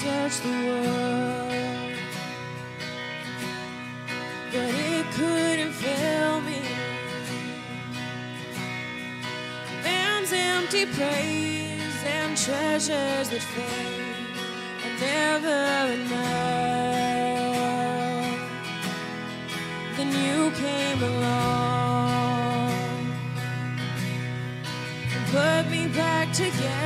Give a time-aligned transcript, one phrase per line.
[0.00, 1.92] search the world,
[4.50, 6.62] but it couldn't fill me.
[9.84, 14.38] Man's empty praise and treasures that fade
[14.86, 15.60] are never
[15.98, 17.20] enough.
[19.96, 22.72] Then you came along
[25.14, 26.79] and put me back together.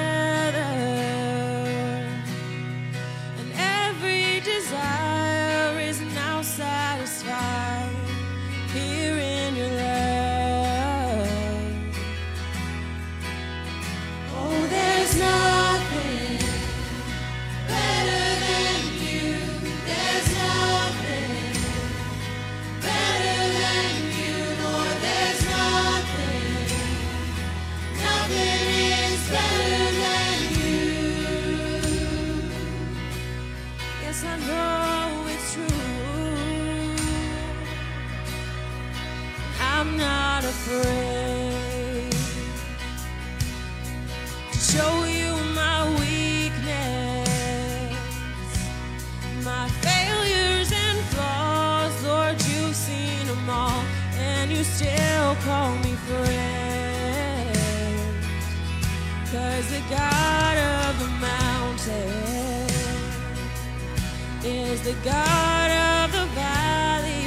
[64.85, 67.25] the God of the valley.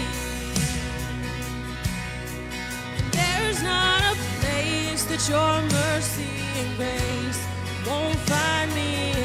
[2.98, 7.44] And there's not a place that your mercy and grace
[7.88, 9.17] won't find me.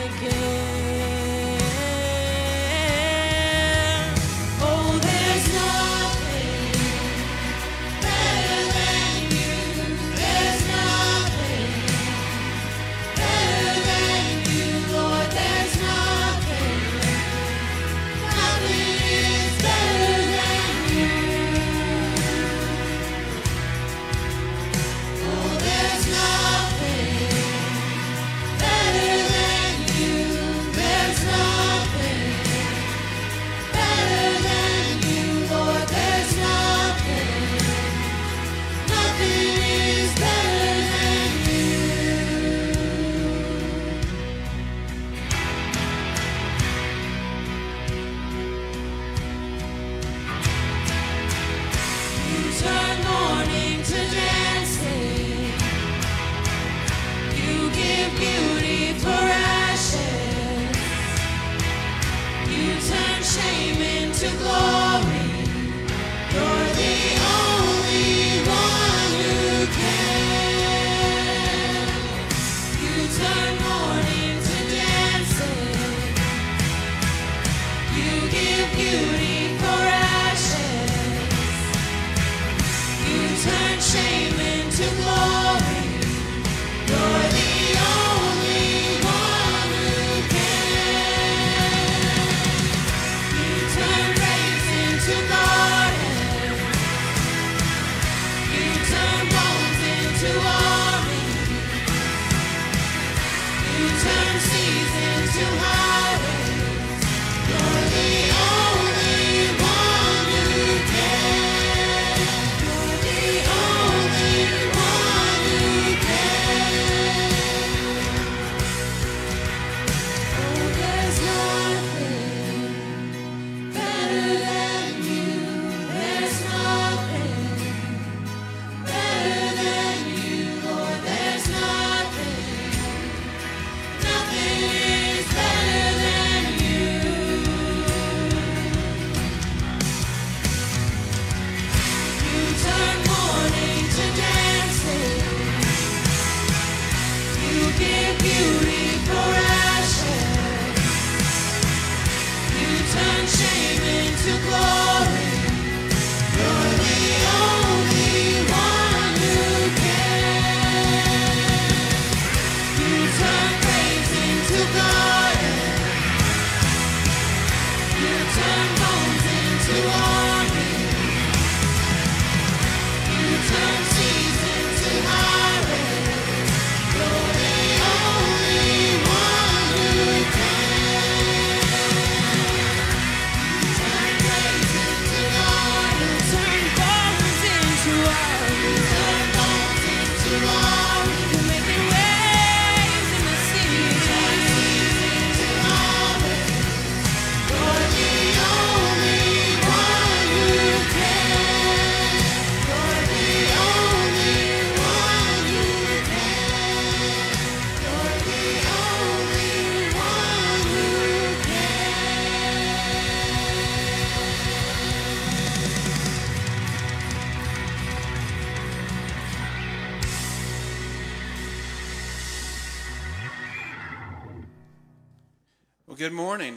[226.02, 226.56] Good morning.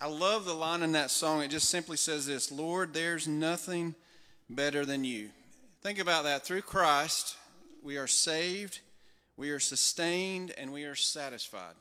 [0.00, 1.42] I love the line in that song.
[1.42, 3.96] It just simply says this Lord, there's nothing
[4.48, 5.30] better than you.
[5.82, 6.44] Think about that.
[6.44, 7.36] Through Christ,
[7.82, 8.78] we are saved,
[9.36, 11.74] we are sustained, and we are satisfied.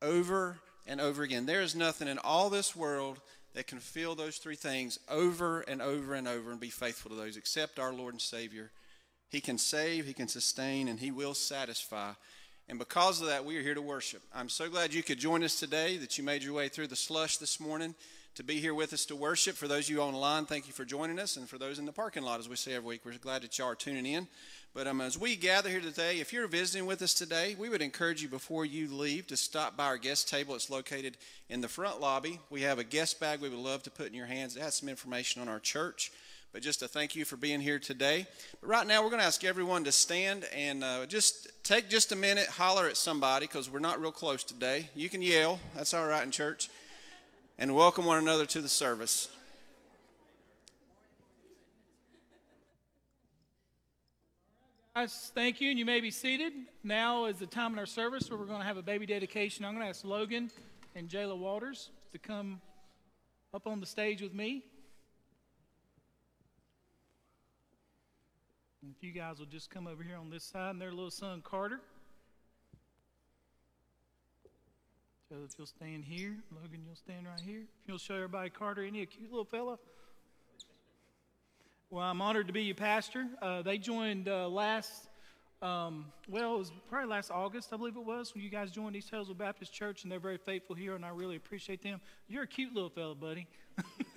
[0.00, 1.44] Over and over again.
[1.44, 3.20] There is nothing in all this world
[3.52, 7.18] that can fill those three things over and over and over and be faithful to
[7.18, 8.70] those except our Lord and Savior.
[9.28, 12.12] He can save, He can sustain, and He will satisfy.
[12.70, 14.22] And because of that, we are here to worship.
[14.32, 16.94] I'm so glad you could join us today, that you made your way through the
[16.94, 17.96] slush this morning
[18.36, 19.56] to be here with us to worship.
[19.56, 21.36] For those of you online, thank you for joining us.
[21.36, 23.58] And for those in the parking lot, as we say every week, we're glad that
[23.58, 24.28] you are tuning in.
[24.72, 27.82] But um, as we gather here today, if you're visiting with us today, we would
[27.82, 30.54] encourage you before you leave to stop by our guest table.
[30.54, 31.16] It's located
[31.48, 32.38] in the front lobby.
[32.50, 34.54] We have a guest bag we would love to put in your hands.
[34.54, 36.12] It has some information on our church.
[36.52, 38.26] But just to thank you for being here today.
[38.60, 42.10] But right now, we're going to ask everyone to stand and uh, just take just
[42.10, 44.88] a minute, holler at somebody because we're not real close today.
[44.96, 46.68] You can yell, that's all right in church.
[47.56, 49.28] And welcome one another to the service.
[54.96, 56.52] Guys, thank you, and you may be seated.
[56.82, 59.64] Now is the time in our service where we're going to have a baby dedication.
[59.64, 60.50] I'm going to ask Logan
[60.96, 62.60] and Jayla Waters to come
[63.54, 64.64] up on the stage with me.
[68.82, 71.42] If you guys will just come over here on this side, and their little son
[71.42, 71.80] Carter.
[75.30, 77.60] If you'll stand here, Logan, you'll stand right here.
[77.60, 79.78] If you'll show everybody Carter, any a cute little fella.
[81.88, 83.26] Well, I'm honored to be your pastor.
[83.40, 85.08] Uh, they joined uh, last,
[85.62, 88.96] um, well, it was probably last August, I believe it was, when you guys joined
[88.96, 92.00] East Hazel Baptist Church, and they're very faithful here, and I really appreciate them.
[92.26, 93.46] You're a cute little fella, buddy.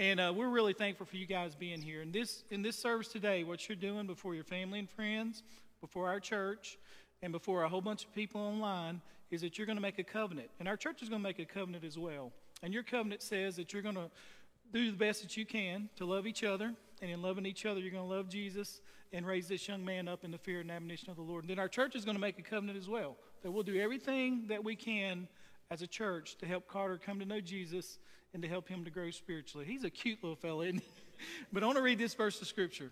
[0.00, 2.00] and uh, we're really thankful for you guys being here.
[2.00, 5.42] And this, in this service today, what you're doing before your family and friends,
[5.82, 6.78] before our church,
[7.20, 10.02] and before a whole bunch of people online is that you're going to make a
[10.02, 10.48] covenant.
[10.58, 12.32] And our church is going to make a covenant as well.
[12.62, 14.10] And your covenant says that you're going to
[14.72, 17.78] do the best that you can to love each other and in loving each other,
[17.78, 18.80] you're going to love Jesus
[19.12, 21.44] and raise this young man up in the fear and admonition of the Lord.
[21.44, 23.78] And then our church is going to make a covenant as well that we'll do
[23.78, 25.28] everything that we can
[25.70, 27.98] as a church to help Carter come to know Jesus
[28.32, 29.66] and to help him to grow spiritually.
[29.66, 30.86] He's a cute little fellow, isn't he?
[31.52, 32.90] but I want to read this verse of scripture.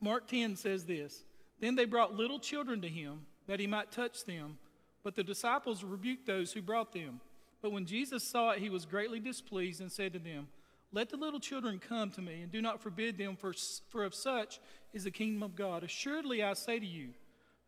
[0.00, 1.24] Mark 10 says this
[1.60, 4.58] Then they brought little children to him that he might touch them,
[5.02, 7.20] but the disciples rebuked those who brought them.
[7.62, 10.48] But when Jesus saw it, he was greatly displeased and said to them,
[10.94, 13.52] let the little children come to me, and do not forbid them, for,
[13.88, 14.60] for of such
[14.92, 15.82] is the kingdom of God.
[15.82, 17.08] Assuredly, I say to you,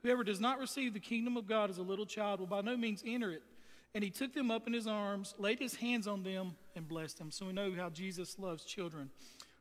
[0.05, 2.77] whoever does not receive the kingdom of God as a little child will by no
[2.77, 3.43] means enter it.
[3.95, 7.19] And he took them up in his arms, laid his hands on them, and blessed
[7.19, 7.31] them.
[7.31, 9.11] So we know how Jesus loves children.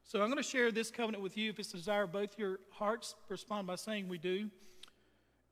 [0.03, 1.49] So I'm going to share this covenant with you.
[1.49, 4.49] If it's desire both your hearts, respond by saying we do.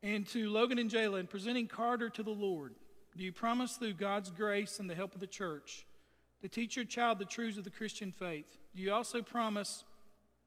[0.02, 2.76] And to Logan and Jayla, presenting Carter to the Lord,
[3.16, 5.86] do you promise through God's grace and the help of the church
[6.44, 8.58] to teach your child the truths of the Christian faith.
[8.76, 9.86] Do you also promise,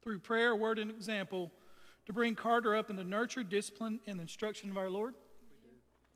[0.03, 1.51] through prayer, word, and example,
[2.05, 5.15] to bring Carter up in the nurture, discipline, and instruction of our Lord?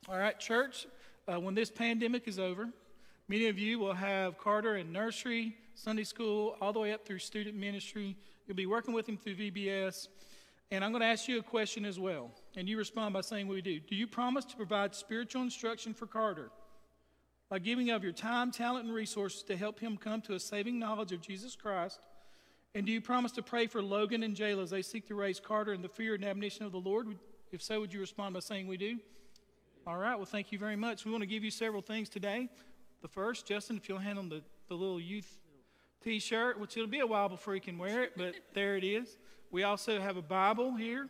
[0.08, 0.86] All right, church,
[1.28, 2.70] uh, when this pandemic is over,
[3.28, 7.20] many of you will have Carter in nursery, Sunday school, all the way up through
[7.20, 8.16] student ministry.
[8.48, 10.08] You'll be working with him through VBS.
[10.72, 12.32] And I'm going to ask you a question as well.
[12.56, 13.80] And you respond by saying, We do.
[13.80, 16.50] Do you promise to provide spiritual instruction for Carter?
[17.52, 20.80] by giving of your time, talent, and resources to help him come to a saving
[20.80, 22.00] knowledge of Jesus Christ?
[22.74, 25.42] And do you promise to pray for Logan and Jayla as they seek to raise
[25.42, 27.10] Carter in the fear and admonition of the Lord?
[27.52, 29.00] If so, would you respond by saying we do?
[29.88, 31.06] All right, well, thank you very much.
[31.06, 32.50] We want to give you several things today.
[33.02, 35.40] The first, Justin, if you'll hand them the, the little youth
[36.04, 38.84] t shirt, which it'll be a while before he can wear it, but there it
[38.84, 39.18] is.
[39.50, 41.10] We also have a Bible here.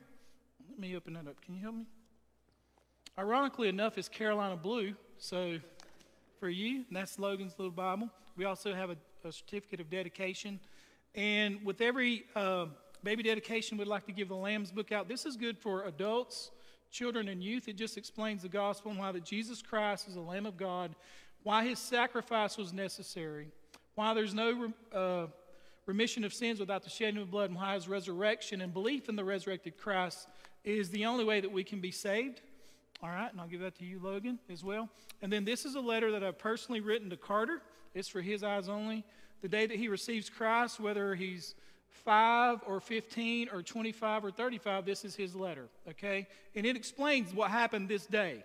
[0.70, 1.42] Let me open that up.
[1.42, 1.86] Can you help me?
[3.20, 5.60] Ironically enough, it's Carolina blue, so
[6.40, 8.10] for you, and that's Logan's little Bible.
[8.38, 10.62] We also have a, a certificate of dedication.
[11.14, 12.68] And with every uh,
[13.04, 15.10] baby dedication, we'd like to give the Lamb's Book out.
[15.10, 16.52] This is good for adults,
[16.92, 17.68] children, and youth.
[17.68, 20.94] It just explains the gospel and why that Jesus Christ is the Lamb of God,
[21.44, 23.48] why his sacrifice was necessary,
[23.96, 25.28] why there's no uh,
[25.86, 29.16] remission of sins without the shedding of blood, and why his resurrection and belief in
[29.16, 30.28] the resurrected Christ
[30.64, 32.42] is the only way that we can be saved.
[33.02, 34.88] All right, and I'll give that to you, Logan, as well.
[35.24, 37.62] And then this is a letter that I've personally written to Carter.
[37.96, 39.04] It's for his eyes only.
[39.42, 41.56] The day that he receives Christ, whether he's
[41.92, 46.28] 5 or 15 or 25 or 35, this is his letter, okay?
[46.56, 48.44] And it explains what happened this day.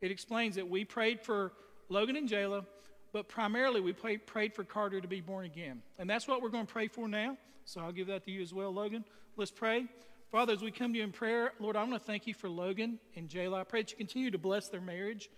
[0.00, 1.52] It explains that we prayed for
[1.88, 2.66] Logan and Jayla,
[3.12, 5.82] but primarily we prayed, prayed for Carter to be born again.
[5.98, 7.36] And that's what we're going to pray for now.
[7.64, 9.04] So I'll give that to you as well, Logan.
[9.36, 9.86] Let's pray.
[10.32, 12.48] Father, as we come to you in prayer, Lord, I want to thank you for
[12.48, 13.60] Logan and Jayla.
[13.60, 15.30] I pray that you continue to bless their marriage.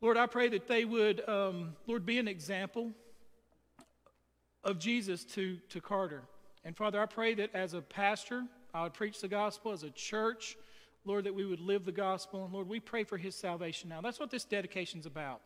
[0.00, 2.92] Lord, I pray that they would, um, Lord, be an example
[4.62, 6.22] of Jesus to, to Carter.
[6.66, 8.42] And Father, I pray that as a pastor,
[8.74, 10.56] I would preach the gospel, as a church,
[11.04, 12.44] Lord, that we would live the gospel.
[12.44, 14.00] And Lord, we pray for his salvation now.
[14.00, 15.42] That's what this dedication is about.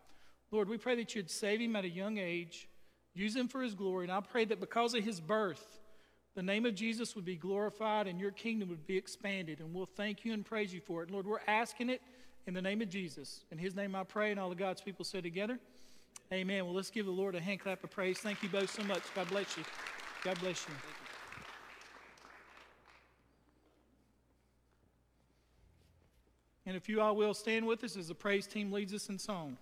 [0.51, 2.71] Lord, we pray that you'd save him at a young age,
[3.13, 4.07] use him for his glory.
[4.07, 5.79] And I pray that because of his birth,
[6.35, 9.61] the name of Jesus would be glorified and your kingdom would be expanded.
[9.61, 11.09] And we'll thank you and praise you for it.
[11.09, 12.01] And Lord, we're asking it
[12.47, 13.45] in the name of Jesus.
[13.53, 15.59] In his name I pray, and all the God's people say together,
[16.33, 16.65] Amen.
[16.65, 18.19] Well, let's give the Lord a hand clap of praise.
[18.19, 19.03] Thank you both so much.
[19.15, 19.65] God bless you.
[20.25, 20.75] God bless you.
[26.71, 29.19] And if you all will stand with us as the praise team leads us in
[29.19, 29.57] song.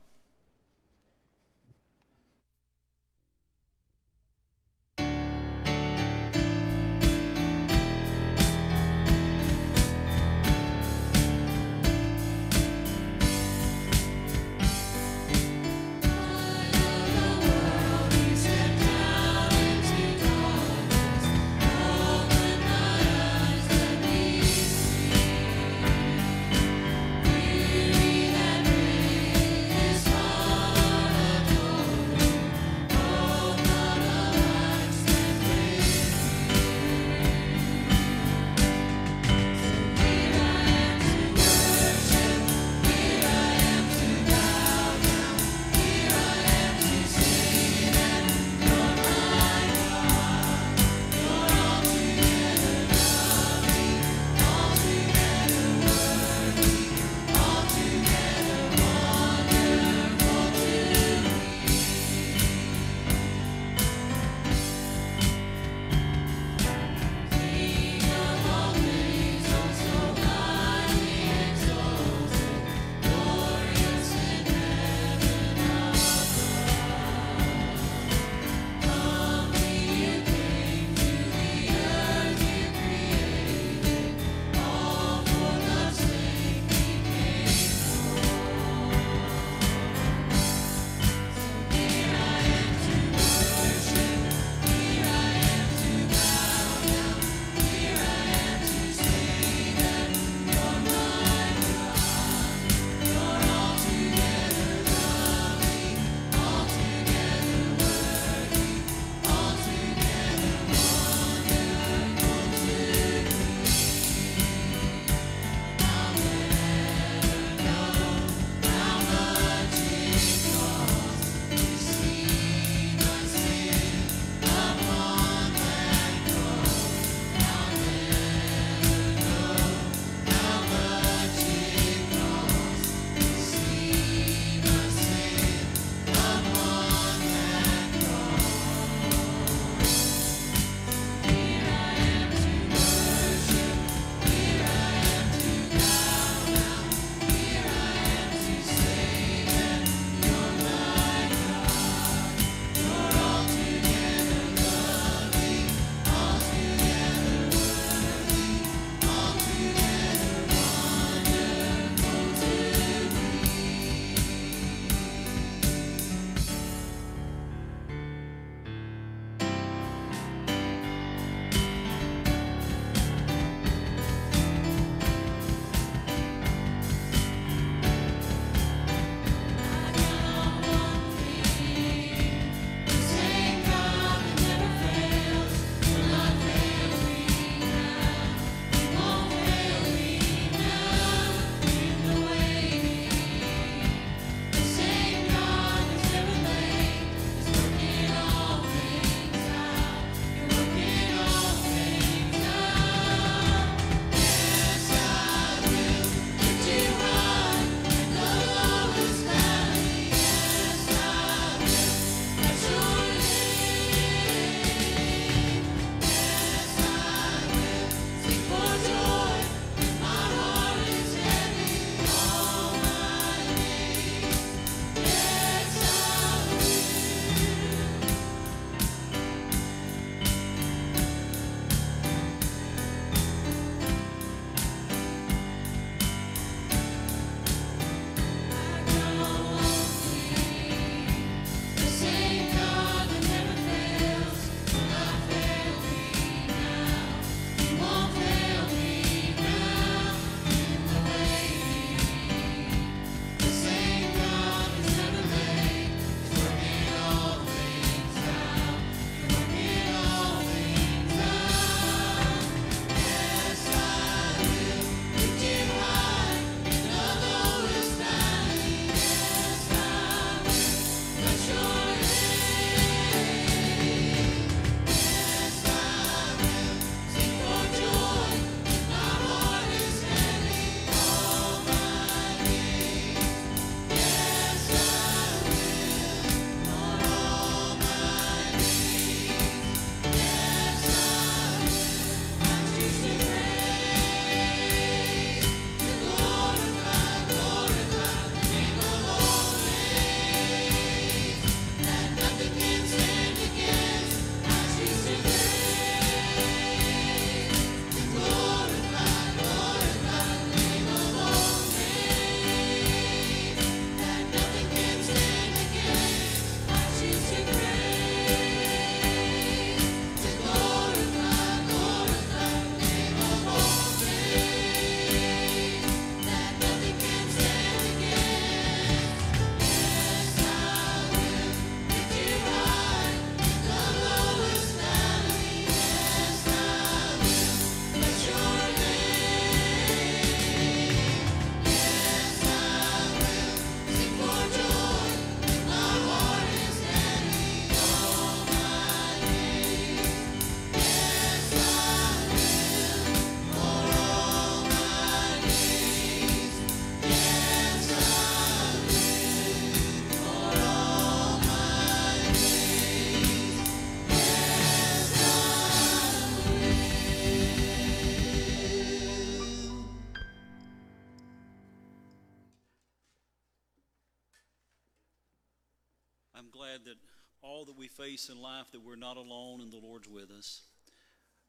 [377.99, 380.63] Face in life, that we're not alone and the Lord's with us.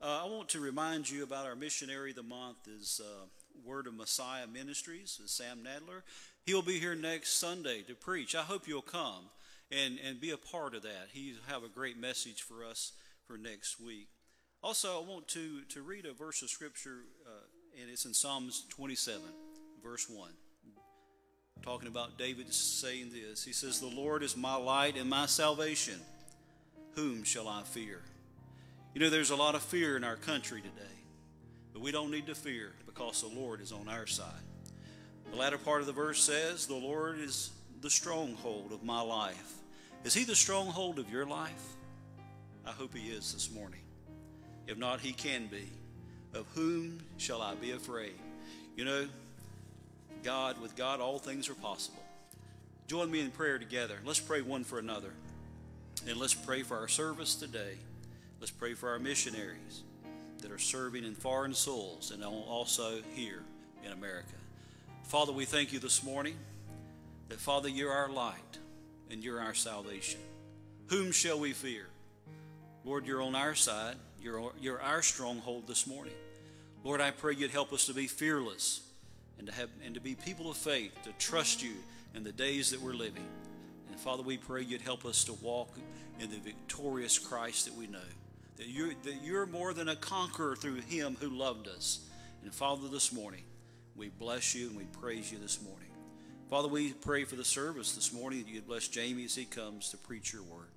[0.02, 3.26] Uh, I want to remind you about our missionary of the month is uh,
[3.64, 6.02] Word of Messiah Ministries, with Sam Nadler.
[6.46, 8.34] He'll be here next Sunday to preach.
[8.34, 9.30] I hope you'll come
[9.72, 11.10] and, and be a part of that.
[11.12, 12.94] He'll have a great message for us
[13.28, 14.08] for next week.
[14.64, 18.66] Also, I want to, to read a verse of Scripture, uh, and it's in Psalms
[18.70, 19.22] 27,
[19.84, 20.30] verse 1
[21.62, 23.44] talking about David saying this.
[23.44, 26.00] He says, The Lord is my light and my salvation.
[27.00, 28.02] Whom shall I fear?
[28.94, 30.98] You know, there's a lot of fear in our country today,
[31.72, 34.44] but we don't need to fear because the Lord is on our side.
[35.32, 39.54] The latter part of the verse says, The Lord is the stronghold of my life.
[40.04, 41.78] Is He the stronghold of your life?
[42.68, 43.80] I hope He is this morning.
[44.68, 45.70] If not, He can be.
[46.34, 48.20] Of whom shall I be afraid?
[48.76, 49.08] You know,
[50.26, 52.04] God, with God, all things are possible.
[52.88, 54.00] Join me in prayer together.
[54.04, 55.14] Let's pray one for another.
[56.10, 57.76] And let's pray for our service today.
[58.40, 59.84] Let's pray for our missionaries
[60.42, 63.44] that are serving in foreign soils and also here
[63.86, 64.34] in America.
[65.04, 66.36] Father, we thank you this morning
[67.28, 68.58] that, Father, you're our light
[69.12, 70.20] and you're our salvation.
[70.88, 71.86] Whom shall we fear?
[72.84, 73.96] Lord, you're on our side.
[74.20, 76.16] You're, you're our stronghold this morning.
[76.84, 78.82] Lord, I pray you'd help us to be fearless
[79.38, 81.74] and to have and to be people of faith, to trust you
[82.16, 83.28] in the days that we're living.
[84.00, 85.78] Father, we pray you'd help us to walk
[86.22, 88.00] in the victorious Christ that we know.
[88.56, 92.00] That you're, that you're more than a conqueror through him who loved us.
[92.42, 93.44] And Father, this morning,
[93.98, 95.90] we bless you and we praise you this morning.
[96.50, 99.90] Father, we pray for the service this morning that you'd bless Jamie as he comes
[99.90, 100.70] to preach your word.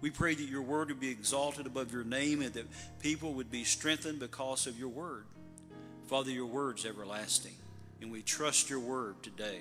[0.00, 2.66] We pray that your word would be exalted above your name and that
[2.98, 5.24] people would be strengthened because of your word.
[6.08, 7.54] Father, your word's everlasting.
[8.02, 9.60] And we trust your word today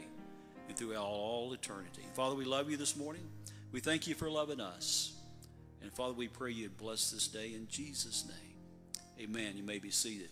[0.67, 2.03] and throughout all eternity.
[2.13, 3.23] Father, we love you this morning.
[3.71, 5.13] We thank you for loving us.
[5.81, 9.29] And Father, we pray you bless this day in Jesus' name.
[9.29, 9.55] Amen.
[9.55, 10.29] You may be seated.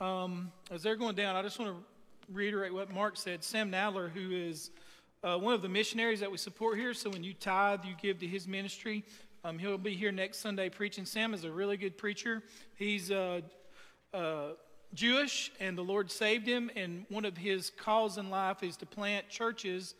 [0.00, 1.84] Um, as they're going down, I just want to
[2.32, 3.42] reiterate what Mark said.
[3.42, 4.70] Sam Nadler, who is
[5.22, 8.18] uh, one of the missionaries that we support here, so when you tithe, you give
[8.20, 9.04] to his ministry.
[9.44, 11.04] Um, he'll be here next Sunday preaching.
[11.04, 12.42] Sam is a really good preacher.
[12.76, 13.40] He's uh,
[14.12, 14.50] uh,
[14.94, 16.70] Jewish, and the Lord saved him.
[16.76, 19.94] And one of his calls in life is to plant churches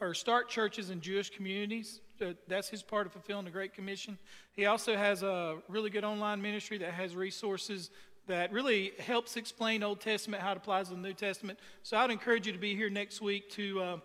[0.00, 2.00] or start churches in Jewish communities.
[2.46, 4.16] That's his part of fulfilling the Great Commission.
[4.52, 7.90] He also has a really good online ministry that has resources
[8.26, 11.58] that really helps explain Old Testament, how it applies to the New Testament.
[11.82, 13.96] So I'd encourage you to be here next week to uh,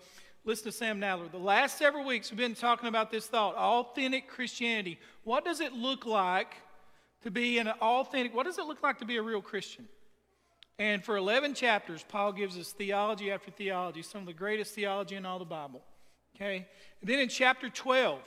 [0.43, 1.30] listen to Sam Nadler.
[1.32, 4.99] The last several weeks, we've been talking about this thought authentic Christianity.
[5.23, 6.56] What does it look like
[7.23, 9.88] to be an authentic, what does it look like to be a real Christian?
[10.80, 15.15] And for 11 chapters, Paul gives us theology after theology, some of the greatest theology
[15.15, 15.82] in all the Bible.
[16.36, 16.67] Okay?
[17.01, 18.19] And then in chapter 12,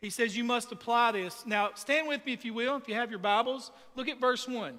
[0.00, 1.44] he says you must apply this.
[1.46, 3.72] Now, stand with me if you will, if you have your Bibles.
[3.96, 4.78] Look at verse 1.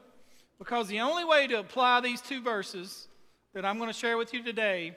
[0.58, 3.08] Because the only way to apply these two verses
[3.54, 4.96] that I'm going to share with you today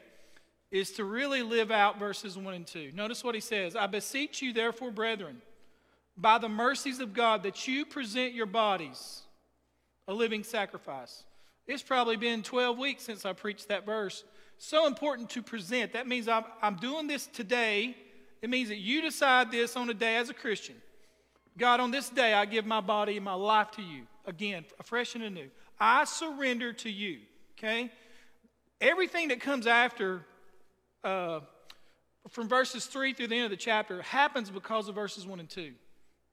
[0.70, 2.92] is to really live out verses 1 and 2.
[2.94, 5.40] Notice what he says I beseech you, therefore, brethren,
[6.16, 9.22] by the mercies of God, that you present your bodies
[10.06, 11.24] a living sacrifice.
[11.66, 14.24] It's probably been 12 weeks since I preached that verse.
[14.56, 15.92] So important to present.
[15.92, 17.94] That means I'm, I'm doing this today.
[18.40, 20.76] It means that you decide this on a day as a Christian.
[21.58, 24.04] God, on this day, I give my body and my life to you.
[24.28, 25.48] Again, fresh and anew.
[25.80, 27.20] I surrender to you.
[27.58, 27.90] Okay?
[28.78, 30.20] Everything that comes after,
[31.02, 31.40] uh,
[32.28, 35.48] from verses 3 through the end of the chapter, happens because of verses 1 and
[35.48, 35.72] 2.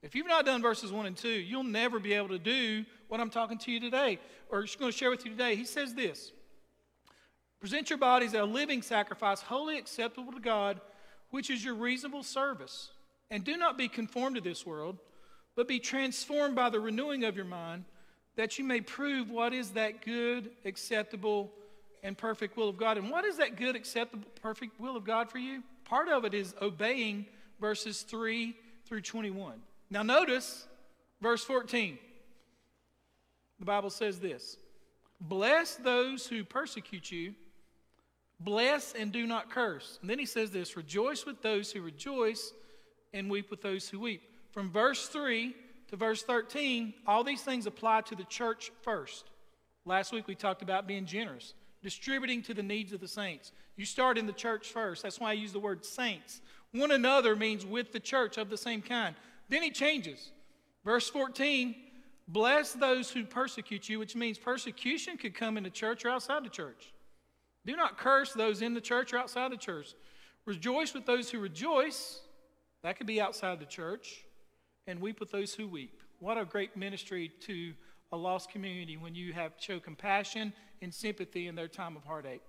[0.03, 3.21] If you've not done verses 1 and 2, you'll never be able to do what
[3.21, 5.55] I'm talking to you today, or just going to share with you today.
[5.55, 6.33] He says this
[7.61, 10.81] Present your bodies a living sacrifice, holy acceptable to God,
[11.29, 12.91] which is your reasonable service.
[13.31, 14.99] And do not be conformed to this world,
[15.55, 17.85] but be transformed by the renewing of your mind,
[18.35, 21.51] that you may prove what is that good, acceptable,
[22.03, 22.97] and perfect will of God.
[22.97, 25.63] And what is that good, acceptable, perfect will of God for you?
[25.85, 27.25] Part of it is obeying
[27.59, 29.55] verses 3 through 21.
[29.89, 30.67] Now, notice
[31.21, 31.97] verse 14.
[33.59, 34.57] The Bible says this
[35.21, 37.33] Bless those who persecute you,
[38.39, 39.97] bless and do not curse.
[40.01, 42.53] And then he says this Rejoice with those who rejoice,
[43.13, 44.21] and weep with those who weep.
[44.55, 45.53] From verse 3
[45.89, 49.29] to verse 13, all these things apply to the church first.
[49.83, 53.51] Last week we talked about being generous, distributing to the needs of the saints.
[53.75, 55.03] You start in the church first.
[55.03, 56.39] That's why I use the word saints.
[56.71, 59.13] One another means with the church of the same kind.
[59.49, 60.31] Then he changes.
[60.85, 61.75] Verse 14
[62.29, 66.45] Bless those who persecute you, which means persecution could come in the church or outside
[66.45, 66.93] the church.
[67.65, 69.93] Do not curse those in the church or outside the church.
[70.45, 72.21] Rejoice with those who rejoice.
[72.83, 74.24] That could be outside the church.
[74.87, 76.01] And weep with those who weep.
[76.19, 77.73] What a great ministry to
[78.11, 82.43] a lost community when you have show compassion and sympathy in their time of heartache.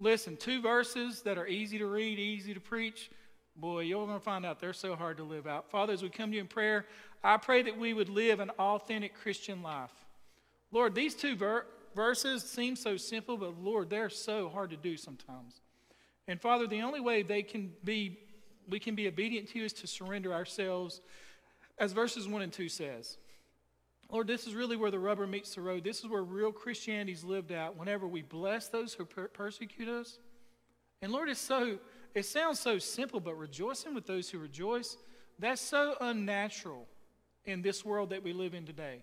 [0.00, 3.10] Listen, two verses that are easy to read, easy to preach,
[3.56, 5.70] boy, you're going to find out they're so hard to live out.
[5.70, 6.86] Father, as we come to you in prayer,
[7.22, 9.90] I pray that we would live an authentic Christian life.
[10.70, 14.96] Lord, these two ver- verses seem so simple, but Lord, they're so hard to do
[14.96, 15.60] sometimes.
[16.28, 18.18] And Father, the only way they can be
[18.68, 21.00] we can be obedient to you is to surrender ourselves,
[21.78, 23.16] as verses 1 and 2 says.
[24.10, 25.84] Lord, this is really where the rubber meets the road.
[25.84, 29.88] This is where real Christianity is lived out whenever we bless those who per- persecute
[29.88, 30.18] us.
[31.02, 31.78] And Lord, it's so
[32.14, 34.96] it sounds so simple, but rejoicing with those who rejoice,
[35.38, 36.86] that's so unnatural
[37.44, 39.02] in this world that we live in today.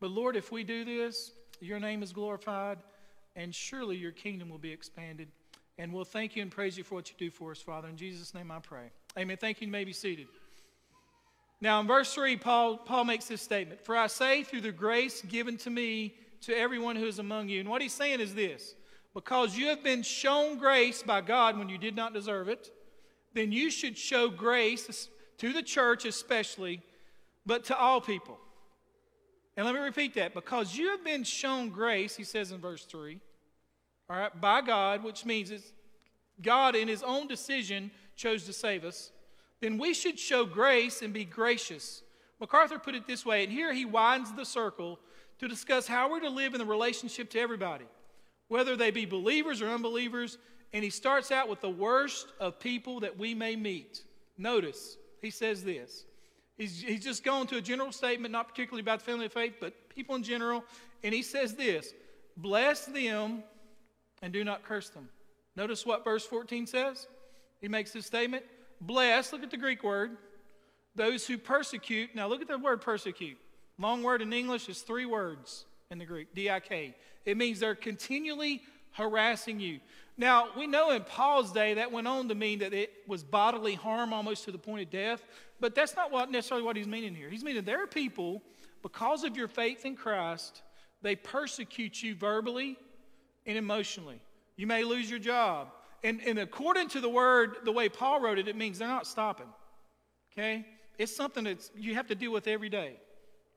[0.00, 2.78] But Lord, if we do this, your name is glorified,
[3.36, 5.28] and surely your kingdom will be expanded.
[5.78, 7.88] And we'll thank you and praise you for what you do for us, Father.
[7.88, 8.90] In Jesus' name I pray.
[9.18, 9.36] Amen.
[9.36, 9.66] Thank you.
[9.66, 10.28] You may be seated.
[11.60, 15.22] Now, in verse 3, Paul, Paul makes this statement For I say, through the grace
[15.22, 17.60] given to me, to everyone who is among you.
[17.60, 18.74] And what he's saying is this
[19.14, 22.70] because you have been shown grace by God when you did not deserve it,
[23.32, 26.82] then you should show grace to the church especially,
[27.46, 28.38] but to all people.
[29.56, 30.34] And let me repeat that.
[30.34, 33.20] Because you have been shown grace, he says in verse 3,
[34.10, 35.72] all right, by God, which means it's
[36.42, 39.12] God in his own decision chose to save us,
[39.60, 42.02] then we should show grace and be gracious.
[42.40, 44.98] MacArthur put it this way, and here he widens the circle
[45.38, 47.86] to discuss how we're to live in the relationship to everybody
[48.48, 50.38] whether they be believers or unbelievers.
[50.72, 54.02] And he starts out with the worst of people that we may meet.
[54.36, 56.04] Notice, he says this.
[56.56, 59.54] He's, he's just going to a general statement, not particularly about the family of faith,
[59.60, 60.64] but people in general.
[61.02, 61.92] And he says this
[62.36, 63.44] Bless them
[64.22, 65.08] and do not curse them.
[65.56, 67.06] Notice what verse 14 says.
[67.60, 68.44] He makes this statement
[68.86, 70.16] Bless, look at the Greek word,
[70.94, 72.14] those who persecute.
[72.14, 73.38] Now look at the word persecute.
[73.78, 76.94] Long word in English is three words in the Greek, D I K.
[77.24, 79.80] It means they're continually harassing you.
[80.16, 83.74] Now, we know in Paul's day that went on to mean that it was bodily
[83.74, 85.24] harm almost to the point of death,
[85.58, 87.28] but that's not what, necessarily what he's meaning here.
[87.28, 88.42] He's meaning there are people,
[88.82, 90.62] because of your faith in Christ,
[91.02, 92.76] they persecute you verbally
[93.46, 94.20] and emotionally.
[94.56, 95.72] You may lose your job.
[96.04, 99.06] And, and according to the word, the way Paul wrote it, it means they're not
[99.06, 99.48] stopping.
[100.32, 100.66] Okay?
[100.98, 102.96] It's something that you have to deal with every day.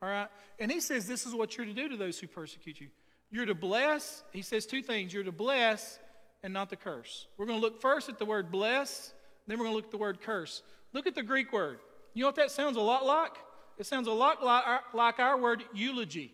[0.02, 0.30] All right?
[0.58, 2.88] And he says this is what you're to do to those who persecute you.
[3.30, 4.24] You're to bless.
[4.32, 5.14] He says two things.
[5.14, 6.00] You're to bless
[6.42, 7.28] and not to curse.
[7.38, 9.14] We're going to look first at the word bless,
[9.46, 10.64] then we're going to look at the word curse.
[10.94, 11.80] Look at the Greek word.
[12.14, 13.34] You know what that sounds a lot like?
[13.78, 16.34] It sounds a lot like our, like our word eulogy.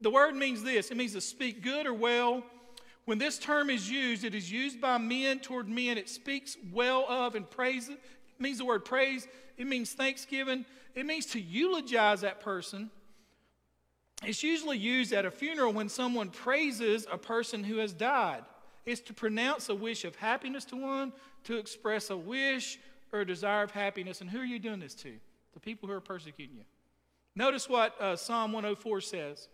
[0.00, 2.42] The word means this it means to speak good or well.
[3.06, 5.96] When this term is used, it is used by men toward men.
[5.96, 7.88] It speaks well of and praise.
[7.88, 8.00] It
[8.38, 9.26] means the word praise.
[9.56, 10.66] It means thanksgiving.
[10.94, 12.90] It means to eulogize that person.
[14.24, 18.42] It's usually used at a funeral when someone praises a person who has died.
[18.84, 21.12] It's to pronounce a wish of happiness to one,
[21.44, 22.78] to express a wish
[23.12, 24.20] or a desire of happiness.
[24.20, 25.12] And who are you doing this to?
[25.54, 26.64] The people who are persecuting you.
[27.36, 29.48] Notice what uh, Psalm 104 says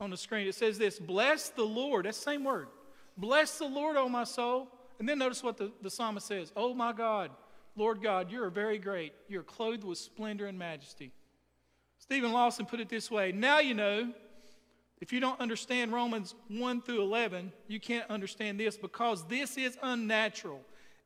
[0.00, 0.46] on the screen.
[0.46, 2.06] It says this Bless the Lord.
[2.06, 2.68] That's the same word.
[3.16, 4.68] Bless the Lord, O my soul.
[4.98, 7.30] And then notice what the, the psalmist says Oh my God,
[7.76, 9.12] Lord God, you are very great.
[9.28, 11.12] You're clothed with splendor and majesty.
[11.98, 14.12] Steven Lawson put it this way Now you know,
[15.00, 19.76] if you don't understand Romans 1 through 11, you can't understand this because this is
[19.82, 20.60] unnatural.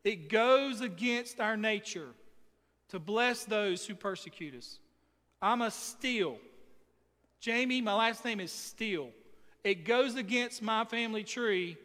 [0.05, 2.09] It goes against our nature
[2.91, 4.79] to bless those who persecute us.
[5.43, 6.39] I must steal.
[7.41, 9.11] Jamie, my last name is Steele.
[9.65, 11.77] It goes against my family tree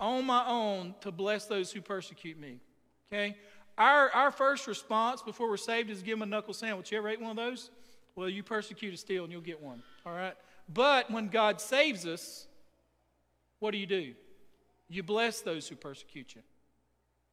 [0.00, 2.60] on my own to bless those who persecute me.
[3.12, 3.36] Okay?
[3.78, 6.90] Our, our first response before we're saved is give them a knuckle sandwich.
[6.90, 7.70] You ever ate one of those?
[8.14, 9.82] Well, you persecute a Steele and you'll get one.
[10.04, 10.34] All right?
[10.72, 12.46] But when God saves us,
[13.58, 14.14] what do you do?
[14.88, 16.42] You bless those who persecute you.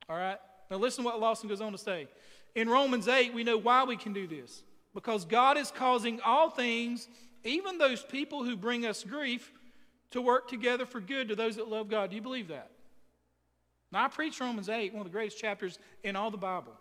[0.10, 0.38] All right?
[0.70, 2.08] Now listen to what Lawson goes on to say.
[2.56, 4.64] In Romans 8, we know why we can do this.
[4.94, 7.08] Because God is causing all things,
[7.44, 9.52] even those people who bring us grief,
[10.14, 12.12] to work together for good to those that love God.
[12.12, 12.70] Do you believe that?
[13.92, 16.74] Now, I preach Romans 8, one of the greatest chapters in all the Bible.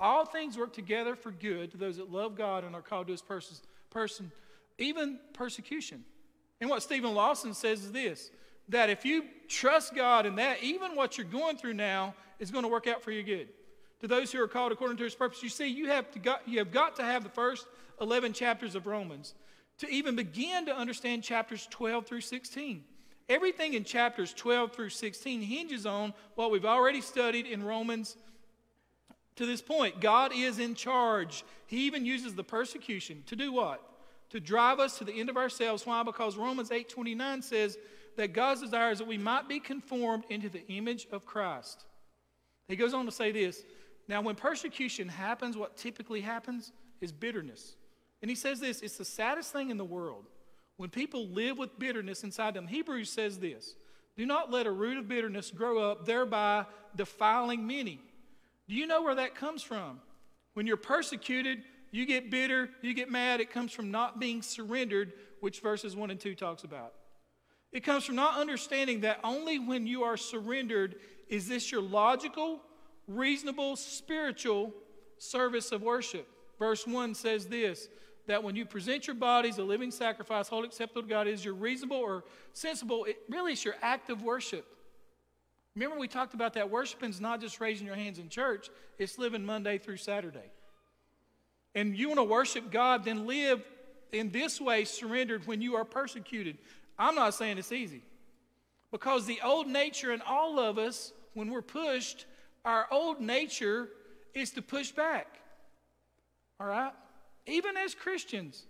[0.00, 3.12] All things work together for good to those that love God and are called to
[3.12, 3.56] his person,
[3.90, 4.32] person
[4.78, 6.02] even persecution.
[6.60, 8.30] And what Steven Lawson says is this
[8.68, 12.64] that if you trust God and that, even what you're going through now is going
[12.64, 13.48] to work out for your good.
[14.00, 16.46] To those who are called according to his purpose, you see, you have, to got,
[16.48, 17.66] you have got to have the first
[18.00, 19.34] 11 chapters of Romans
[19.78, 22.84] to even begin to understand chapters 12 through 16.
[23.28, 28.16] Everything in chapters 12 through 16 hinges on what we've already studied in Romans
[29.34, 30.00] to this point.
[30.00, 31.44] God is in charge.
[31.66, 33.82] He even uses the persecution to do what?
[34.30, 35.86] To drive us to the end of ourselves.
[35.86, 36.02] Why?
[36.02, 37.76] Because Romans 8:29 says
[38.16, 41.84] that God's desire is that we might be conformed into the image of Christ.
[42.68, 43.64] He goes on to say this.
[44.08, 47.76] Now, when persecution happens, what typically happens is bitterness.
[48.22, 50.24] And he says this it's the saddest thing in the world.
[50.76, 53.74] When people live with bitterness inside them, Hebrews says this
[54.16, 58.00] do not let a root of bitterness grow up, thereby defiling many.
[58.68, 60.00] Do you know where that comes from?
[60.54, 63.40] When you're persecuted, you get bitter, you get mad.
[63.40, 66.94] It comes from not being surrendered, which verses 1 and 2 talks about.
[67.72, 70.96] It comes from not understanding that only when you are surrendered
[71.28, 72.62] is this your logical,
[73.06, 74.72] reasonable, spiritual
[75.18, 76.26] service of worship.
[76.58, 77.88] Verse 1 says this
[78.26, 81.54] that when you present your bodies a living sacrifice, holy, acceptable to God, is your
[81.54, 84.66] reasonable or sensible, it really is your act of worship.
[85.74, 89.18] Remember, we talked about that worshiping is not just raising your hands in church, it's
[89.18, 90.50] living Monday through Saturday.
[91.74, 93.62] And you want to worship God, then live
[94.10, 96.56] in this way, surrendered when you are persecuted.
[96.98, 98.02] I'm not saying it's easy.
[98.90, 102.24] Because the old nature in all of us, when we're pushed,
[102.64, 103.90] our old nature
[104.32, 105.26] is to push back.
[106.58, 106.92] All right?
[107.46, 108.64] Even as Christians,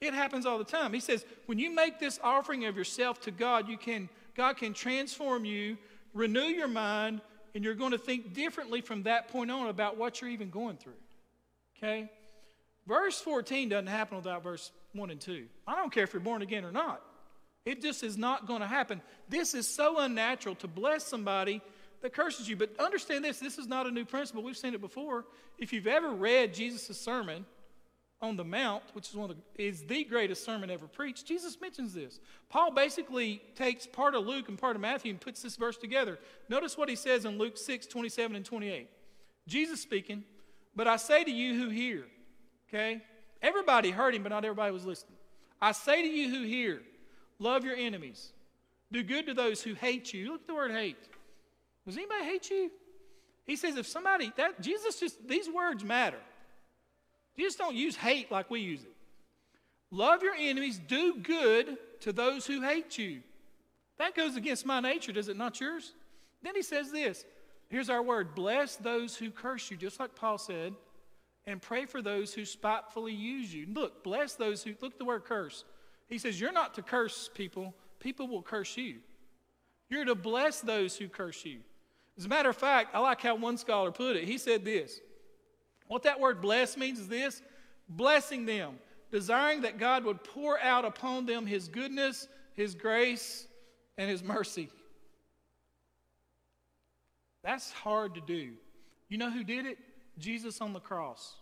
[0.00, 0.92] it happens all the time.
[0.92, 4.72] He says, when you make this offering of yourself to God, you can, God can
[4.72, 5.76] transform you,
[6.14, 7.20] renew your mind,
[7.54, 10.76] and you're going to think differently from that point on about what you're even going
[10.76, 10.92] through.
[11.76, 12.10] Okay?
[12.86, 15.46] Verse 14 doesn't happen without verse 1 and 2.
[15.66, 17.02] I don't care if you're born again or not.
[17.64, 19.02] It just is not going to happen.
[19.28, 21.60] This is so unnatural to bless somebody
[22.00, 22.56] that curses you.
[22.56, 24.42] But understand this this is not a new principle.
[24.42, 25.26] We've seen it before.
[25.58, 27.44] If you've ever read Jesus' sermon,
[28.22, 31.58] on the Mount, which is one of the, is the greatest sermon ever preached, Jesus
[31.60, 32.20] mentions this.
[32.48, 36.18] Paul basically takes part of Luke and part of Matthew and puts this verse together.
[36.48, 38.88] Notice what he says in Luke 6, 27 and 28.
[39.46, 40.22] Jesus speaking,
[40.76, 42.04] but I say to you who hear,
[42.68, 43.00] okay?
[43.42, 45.16] Everybody heard him, but not everybody was listening.
[45.60, 46.82] I say to you who hear,
[47.40, 48.32] Love your enemies.
[48.92, 50.32] Do good to those who hate you.
[50.32, 50.98] Look at the word hate.
[51.86, 52.70] Does anybody hate you?
[53.46, 56.18] He says if somebody that Jesus just these words matter.
[57.40, 58.92] Jesus don't use hate like we use it.
[59.90, 63.22] Love your enemies, do good to those who hate you.
[63.96, 65.94] That goes against my nature, does it not yours?
[66.42, 67.24] Then he says this.
[67.70, 70.74] Here's our word bless those who curse you, just like Paul said,
[71.46, 73.66] and pray for those who spitefully use you.
[73.72, 75.64] Look, bless those who, look the word curse.
[76.08, 78.96] He says, You're not to curse people, people will curse you.
[79.88, 81.60] You're to bless those who curse you.
[82.18, 84.24] As a matter of fact, I like how one scholar put it.
[84.24, 85.00] He said this
[85.90, 87.42] What that word bless means is this
[87.88, 88.78] blessing them,
[89.10, 93.48] desiring that God would pour out upon them his goodness, his grace,
[93.98, 94.68] and his mercy.
[97.42, 98.52] That's hard to do.
[99.08, 99.78] You know who did it?
[100.16, 101.34] Jesus on the cross.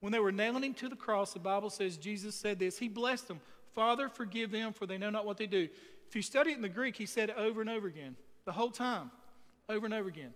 [0.00, 2.78] When they were nailing him to the cross, the Bible says Jesus said this.
[2.78, 3.40] He blessed them.
[3.74, 5.68] Father, forgive them, for they know not what they do.
[6.08, 8.52] If you study it in the Greek, he said it over and over again, the
[8.52, 9.10] whole time,
[9.68, 10.32] over and over again.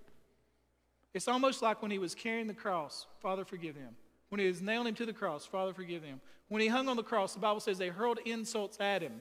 [1.15, 3.97] It's almost like when he was carrying the cross, Father, forgive them.
[4.29, 6.21] When he was nailing him to the cross, Father, forgive them.
[6.49, 9.21] When he hung on the cross, the Bible says they hurled insults at him.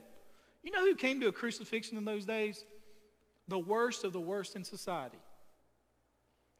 [0.63, 2.65] You know who came to a crucifixion in those days?
[3.47, 5.19] The worst of the worst in society.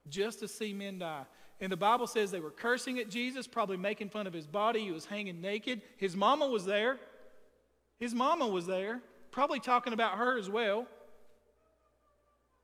[0.07, 1.25] Just to see men die.
[1.59, 4.82] And the Bible says they were cursing at Jesus, probably making fun of his body.
[4.82, 5.82] He was hanging naked.
[5.97, 6.99] His mama was there.
[7.99, 9.01] His mama was there,
[9.32, 10.86] probably talking about her as well.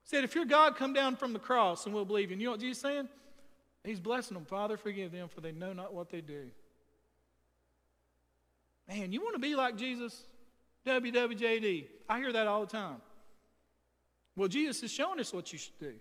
[0.04, 2.34] Said, if your God, come down from the cross and we'll believe you.
[2.34, 3.08] And you know what Jesus saying?
[3.84, 4.46] He's blessing them.
[4.46, 6.50] Father, forgive them, for they know not what they do.
[8.88, 10.24] Man, you want to be like Jesus?
[10.86, 11.86] WWJD.
[12.10, 12.98] I hear that all the time.
[14.36, 15.94] Well, Jesus is showing us what you should do.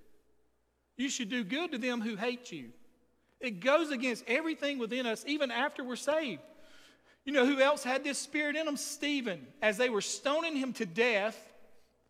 [0.96, 2.70] You should do good to them who hate you.
[3.40, 6.40] It goes against everything within us, even after we're saved.
[7.24, 8.76] You know who else had this spirit in them?
[8.76, 9.46] Stephen.
[9.60, 11.36] As they were stoning him to death,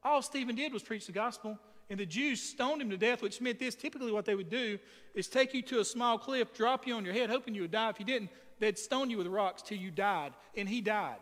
[0.03, 1.59] all Stephen did was preach the gospel.
[1.93, 4.79] And the Jews stoned him to death, which meant this typically, what they would do
[5.15, 7.71] is take you to a small cliff, drop you on your head, hoping you would
[7.71, 7.91] die.
[7.91, 8.31] If you didn't,
[8.61, 10.33] they'd stone you with rocks till you died.
[10.57, 11.19] And he died.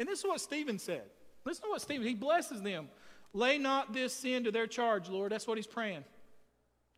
[0.00, 1.04] And this is what Stephen said.
[1.44, 2.88] Listen to what Stephen, he blesses them.
[3.32, 5.30] Lay not this sin to their charge, Lord.
[5.30, 6.02] That's what he's praying.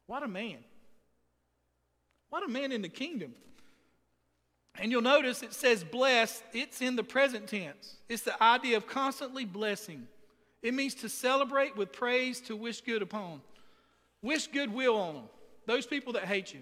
[0.06, 0.64] What a man.
[2.30, 3.34] What a man in the kingdom.
[4.78, 7.96] And you'll notice it says bless, it's in the present tense.
[8.08, 10.08] It's the idea of constantly blessing.
[10.62, 13.40] It means to celebrate with praise, to wish good upon.
[14.22, 15.24] Wish goodwill on them,
[15.66, 16.60] those people that hate you.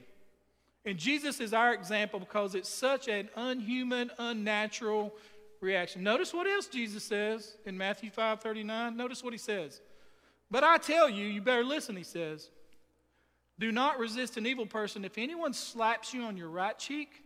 [0.84, 5.14] And Jesus is our example because it's such an unhuman, unnatural
[5.61, 6.03] reaction.
[6.03, 8.97] Notice what else Jesus says in Matthew 5 39.
[8.97, 9.80] Notice what he says.
[10.51, 12.51] But I tell you, you better listen, he says.
[13.59, 15.05] Do not resist an evil person.
[15.05, 17.22] If anyone slaps you on your right cheek,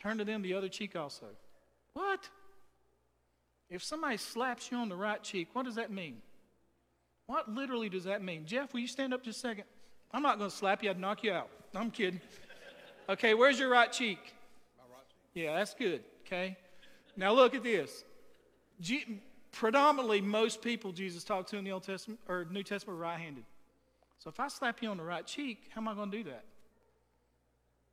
[0.00, 1.26] turn to them the other cheek also.
[1.94, 2.28] What?
[3.72, 6.18] If somebody slaps you on the right cheek, what does that mean?
[7.26, 8.44] What literally does that mean?
[8.44, 9.64] Jeff, will you stand up just a second?
[10.12, 11.48] I'm not going to slap you, I'd knock you out.
[11.74, 12.20] I'm kidding.
[13.08, 14.18] Okay, where's your right cheek?
[14.76, 15.42] My right cheek.
[15.42, 16.02] Yeah, that's good.
[16.26, 16.54] Okay.
[17.16, 18.04] Now look at this.
[18.78, 23.02] G- predominantly, most people Jesus talked to in the Old Testament or New Testament were
[23.02, 23.44] right handed.
[24.18, 26.24] So if I slap you on the right cheek, how am I going to do
[26.24, 26.44] that?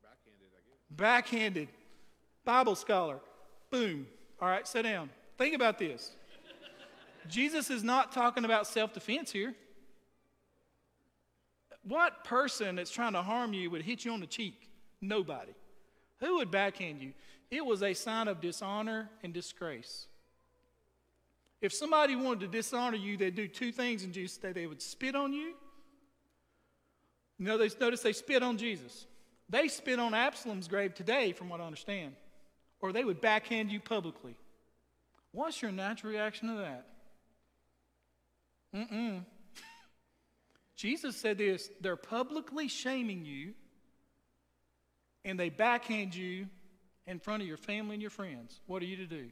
[0.03, 0.97] Backhanded, I guess.
[0.97, 1.67] Backhanded.
[2.43, 3.19] Bible scholar.
[3.71, 4.07] Boom.
[4.41, 5.09] All right, sit down.
[5.39, 6.11] Think about this.
[7.27, 9.55] Jesus is not talking about self defense here.
[11.83, 14.69] What person that's trying to harm you would hit you on the cheek?
[15.01, 15.53] Nobody.
[16.19, 17.13] Who would backhand you?
[17.49, 20.05] It was a sign of dishonor and disgrace.
[21.59, 24.51] If somebody wanted to dishonor you, they'd do two things in Jesus' day.
[24.51, 25.55] They would spit on you
[27.39, 29.07] you know, they, notice they spit on Jesus.
[29.49, 32.13] They spit on Absalom's grave today, from what I understand.
[32.81, 34.35] Or they would backhand you publicly.
[35.31, 36.85] What's your natural reaction to that?
[38.75, 39.25] Mm-mm.
[40.75, 43.53] Jesus said this they're publicly shaming you,
[45.25, 46.47] and they backhand you
[47.05, 48.61] in front of your family and your friends.
[48.67, 49.29] What are you to do?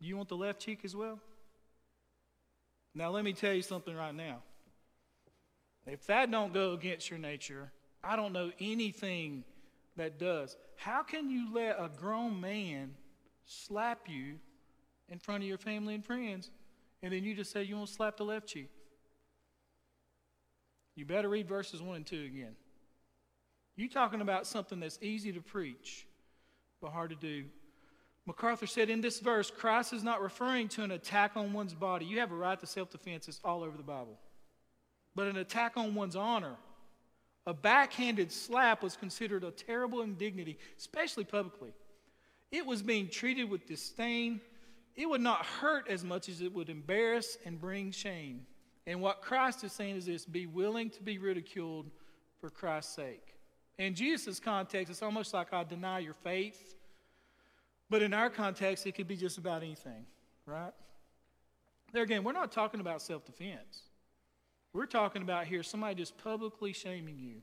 [0.00, 1.18] You want the left cheek as well?
[2.94, 4.42] Now, let me tell you something right now.
[5.86, 7.70] If that don't go against your nature,
[8.02, 9.44] I don't know anything
[9.96, 10.56] that does.
[10.76, 12.94] How can you let a grown man
[13.48, 14.36] slap you
[15.08, 16.50] in front of your family and friends,
[17.02, 18.70] and then you just say you won't slap the left cheek?
[20.94, 22.54] You better read verses 1 and 2 again.
[23.76, 26.06] You talking about something that's easy to preach,
[26.80, 27.44] but hard to do.
[28.26, 32.04] MacArthur said in this verse, Christ is not referring to an attack on one's body.
[32.04, 34.18] You have a right to self defense, it's all over the Bible
[35.18, 36.54] but an attack on one's honor.
[37.44, 41.72] A backhanded slap was considered a terrible indignity, especially publicly.
[42.50, 44.40] It was being treated with disdain,
[44.96, 48.46] it would not hurt as much as it would embarrass and bring shame.
[48.86, 51.90] And what Christ is saying is this be willing to be ridiculed
[52.40, 53.34] for Christ's sake.
[53.78, 56.74] In Jesus' context, it's almost like I deny your faith.
[57.90, 60.04] But in our context, it could be just about anything,
[60.46, 60.72] right?
[61.92, 63.82] There again, we're not talking about self defense.
[64.72, 67.36] We're talking about here somebody just publicly shaming you,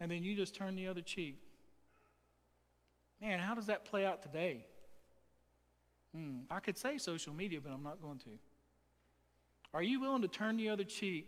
[0.00, 1.43] and then you just turn the other cheek.
[3.24, 4.66] Man, how does that play out today?
[6.14, 8.28] Hmm, I could say social media, but I'm not going to.
[9.72, 11.26] Are you willing to turn the other cheek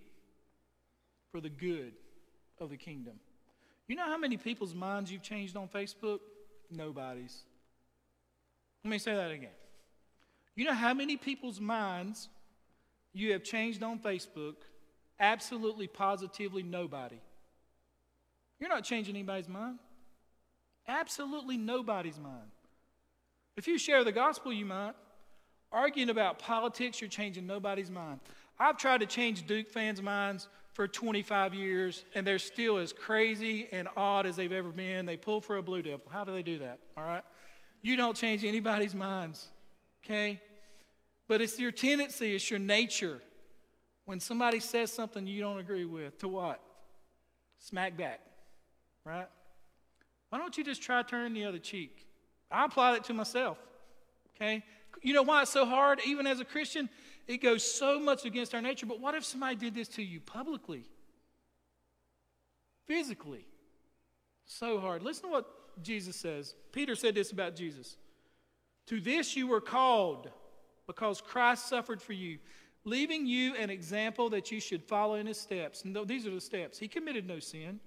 [1.32, 1.94] for the good
[2.61, 3.14] of the kingdom?
[3.88, 6.18] You know how many people's minds you've changed on Facebook?
[6.70, 7.44] Nobody's.
[8.84, 9.49] Let me say that again.
[10.55, 12.28] You know how many people's minds
[13.14, 14.57] you have changed on Facebook?
[15.18, 17.20] Absolutely, positively nobody.
[18.61, 19.78] You're not changing anybody's mind.
[20.89, 22.51] Absolutely nobody's mind.
[23.57, 24.95] If you share the gospel, you might.
[25.72, 28.20] Arguing about politics, you're changing nobody's mind.
[28.59, 33.68] I've tried to change Duke fans' minds for 25 years, and they're still as crazy
[33.72, 35.07] and odd as they've ever been.
[35.07, 36.03] They pull for a Blue Devil.
[36.11, 36.78] How do they do that?
[36.97, 37.24] All right?
[37.82, 39.49] You don't change anybody's minds,
[40.05, 40.41] okay?
[41.28, 43.20] But it's your tendency, it's your nature.
[44.05, 46.61] When somebody says something you don't agree with, to what?
[47.59, 48.20] Smack back,
[49.05, 49.28] right?
[50.30, 52.06] Why don't you just try turning the other cheek?
[52.50, 53.58] I apply that to myself,
[54.36, 54.62] okay?
[55.02, 56.88] You know why it's so hard, even as a Christian?
[57.26, 58.86] It goes so much against our nature.
[58.86, 60.84] But what if somebody did this to you publicly,
[62.86, 63.46] physically?
[64.44, 65.02] So hard.
[65.02, 66.54] Listen to what Jesus says.
[66.72, 67.96] Peter said this about Jesus
[68.86, 70.30] To this you were called
[70.86, 72.38] because Christ suffered for you,
[72.84, 75.84] leaving you an example that you should follow in his steps.
[75.84, 76.78] And these are the steps.
[76.78, 77.80] He committed no sin,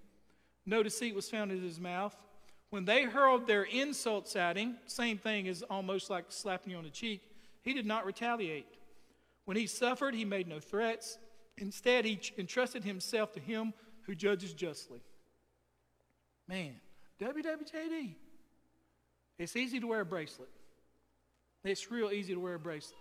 [0.65, 2.15] no deceit was found in his mouth.
[2.69, 6.83] When they hurled their insults at him, same thing as almost like slapping you on
[6.83, 7.21] the cheek,
[7.61, 8.67] he did not retaliate.
[9.45, 11.17] When he suffered, he made no threats.
[11.57, 15.01] Instead, he entrusted himself to him who judges justly.
[16.47, 16.75] Man,
[17.19, 18.13] WWJD.
[19.39, 20.49] It's easy to wear a bracelet.
[21.63, 22.99] It's real easy to wear a bracelet.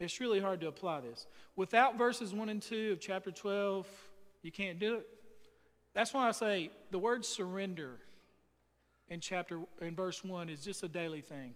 [0.00, 1.26] It's really hard to apply this.
[1.56, 3.86] Without verses 1 and 2 of chapter 12,
[4.42, 5.06] you can't do it.
[5.94, 7.98] That's why I say the word surrender
[9.08, 11.54] in chapter in verse 1 is just a daily thing.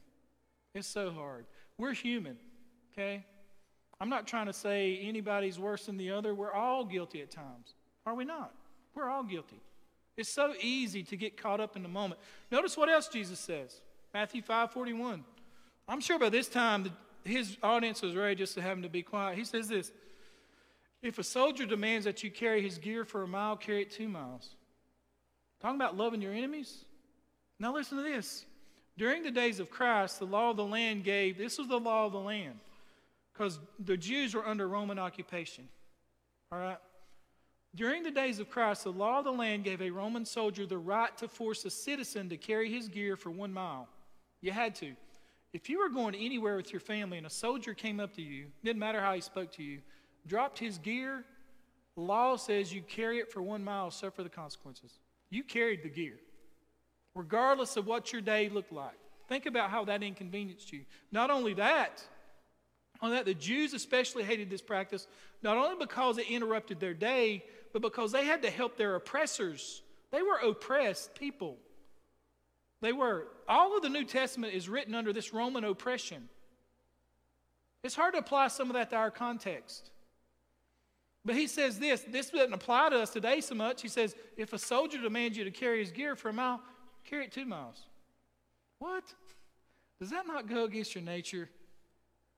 [0.74, 1.46] It's so hard.
[1.78, 2.36] We're human,
[2.92, 3.24] okay?
[4.01, 6.34] I'm not trying to say anybody's worse than the other.
[6.34, 7.74] We're all guilty at times.
[8.07, 8.55] Are we not?
[8.94, 9.61] We're all guilty.
[10.16, 12.20] It's so easy to get caught up in the moment.
[12.51, 13.80] Notice what else Jesus says.
[14.12, 15.24] Matthew 5 41.
[15.88, 16.90] I'm sure by this time
[17.24, 19.36] his audience was ready just to have him to be quiet.
[19.36, 19.92] He says this
[21.03, 24.09] If a soldier demands that you carry his gear for a mile, carry it two
[24.09, 24.55] miles.
[25.61, 26.84] Talking about loving your enemies?
[27.61, 28.46] Now listen to this.
[28.98, 32.06] During the days of Christ, the law of the land gave, this was the law
[32.06, 32.58] of the land,
[33.32, 35.68] because the Jews were under Roman occupation.
[36.50, 36.78] All right?
[37.74, 40.78] During the days of Christ, the law of the land gave a Roman soldier the
[40.78, 43.86] right to force a citizen to carry his gear for one mile.
[44.40, 44.94] You had to.
[45.52, 48.46] If you were going anywhere with your family and a soldier came up to you,
[48.64, 49.80] didn't matter how he spoke to you,
[50.26, 51.24] dropped his gear,
[51.96, 54.98] law says you carry it for one mile, suffer the consequences.
[55.30, 56.18] You carried the gear,
[57.20, 58.98] regardless of what your day looked like.
[59.28, 60.80] Think about how that inconvenienced you.
[61.12, 62.02] Not only that,
[63.02, 65.06] on that the Jews especially hated this practice,
[65.42, 67.44] not only because it interrupted their day,
[67.74, 69.82] but because they had to help their oppressors.
[70.10, 71.58] They were oppressed people.
[72.80, 73.26] They were.
[73.46, 76.26] All of the New Testament is written under this Roman oppression.
[77.84, 79.90] It's hard to apply some of that to our context.
[81.22, 83.82] But he says this this doesn't apply to us today so much.
[83.82, 86.62] He says, if a soldier demands you to carry his gear for a mile,
[87.05, 87.76] carry it two miles.
[88.78, 89.05] What?
[90.01, 91.48] Does that not go against your nature?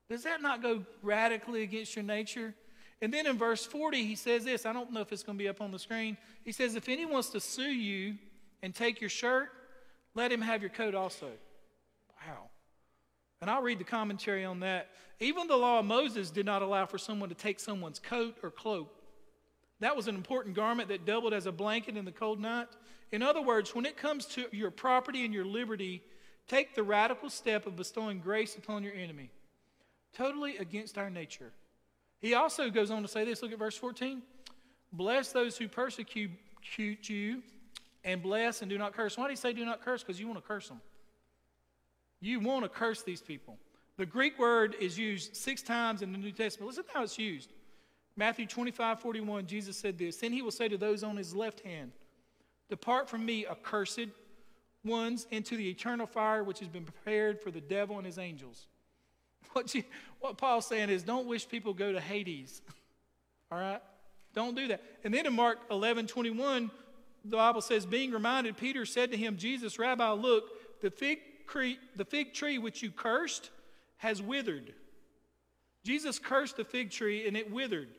[0.09, 2.53] Does that not go radically against your nature?
[3.01, 5.43] And then in verse 40, he says this I don't know if it's going to
[5.43, 6.17] be up on the screen.
[6.43, 8.15] He says, If anyone wants to sue you
[8.61, 9.49] and take your shirt,
[10.15, 11.31] let him have your coat also.
[12.27, 12.49] Wow.
[13.41, 14.89] And I'll read the commentary on that.
[15.19, 18.49] Even the law of Moses did not allow for someone to take someone's coat or
[18.49, 19.02] cloak.
[19.83, 22.69] That was an important garment that doubled as a blanket in the cold night.
[23.11, 26.01] In other words, when it comes to your property and your liberty,
[26.47, 29.29] take the radical step of bestowing grace upon your enemy.
[30.15, 31.51] Totally against our nature.
[32.21, 34.21] He also goes on to say this look at verse 14.
[34.93, 36.31] Bless those who persecute
[37.09, 37.43] you,
[38.05, 39.17] and bless and do not curse.
[39.17, 40.01] Why do he say do not curse?
[40.01, 40.79] Because you want to curse them.
[42.21, 43.57] You want to curse these people.
[43.97, 46.69] The Greek word is used six times in the New Testament.
[46.69, 47.51] Listen how it's used.
[48.15, 51.61] Matthew 25, 41, Jesus said this Then he will say to those on his left
[51.61, 51.91] hand,
[52.69, 54.07] Depart from me, accursed
[54.85, 58.67] ones, into the eternal fire which has been prepared for the devil and his angels.
[59.53, 59.83] What, you,
[60.19, 62.63] what Paul's saying is don't wish people go to Hades.
[63.51, 63.81] All right?
[64.33, 64.81] Don't do that.
[65.03, 66.71] And then in Mark 11 21,
[67.23, 71.19] the Bible says, being reminded, Peter said to him, Jesus, Rabbi, look, the fig,
[71.95, 73.51] the fig tree which you cursed
[73.97, 74.73] has withered.
[75.83, 77.89] Jesus cursed the fig tree and it withered.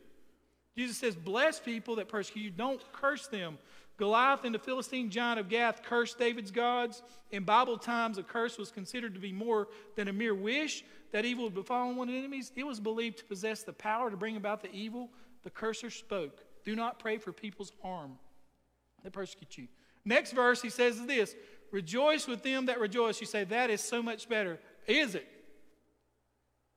[0.77, 3.59] Jesus says, Bless people that persecute you, don't curse them.
[3.97, 7.03] Goliath and the Philistine giant of Gath cursed David's gods.
[7.31, 11.25] In Bible times, a curse was considered to be more than a mere wish that
[11.25, 12.51] evil would befall one's enemies.
[12.57, 15.11] It was believed to possess the power to bring about the evil.
[15.45, 18.19] The curser spoke, Do not pray for people's harm
[19.05, 19.69] that persecute you.
[20.05, 21.37] Next verse, he says this
[21.71, 23.21] Rejoice with them that rejoice.
[23.21, 24.59] You say, That is so much better.
[24.89, 25.27] Is it?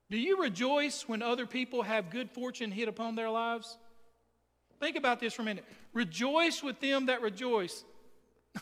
[0.09, 3.77] Do you rejoice when other people have good fortune hit upon their lives?
[4.79, 5.65] Think about this for a minute.
[5.93, 7.83] Rejoice with them that rejoice.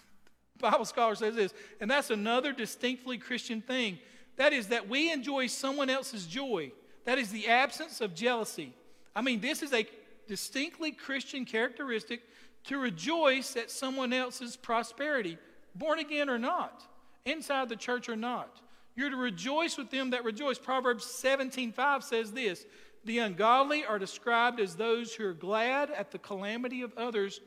[0.60, 4.00] Bible scholar says this, and that's another distinctly Christian thing.
[4.38, 6.72] That is that we enjoy someone else's joy.
[7.06, 8.74] That is the absence of jealousy.
[9.16, 9.88] I mean, this is a
[10.28, 12.22] distinctly Christian characteristic
[12.66, 15.38] to rejoice at someone else's prosperity,
[15.76, 16.84] born again or not,
[17.26, 18.60] inside the church or not.
[18.96, 20.58] You're to rejoice with them that rejoice.
[20.58, 22.66] Proverbs 17:5 says this,
[23.06, 27.40] "The ungodly are described as those who are glad at the calamity of others.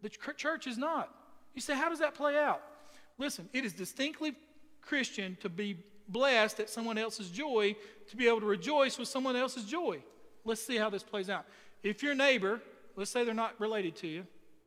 [0.00, 1.14] The church is not."
[1.54, 2.62] You say, "How does that play out?"
[3.18, 4.34] Listen, it is distinctly
[4.80, 5.76] Christian to be
[6.08, 7.76] blessed at someone else's joy,
[8.08, 10.02] to be able to rejoice with someone else's joy.
[10.44, 11.46] Let's see how this plays out.
[11.82, 12.60] If your neighbor,
[12.96, 14.26] let's say they're not related to you,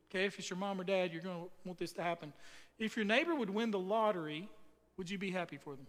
[0.09, 2.33] okay, if it's your mom or dad, you're going to want this to happen.
[2.77, 4.47] If your neighbor would win the lottery,
[4.97, 5.87] would you be happy for them?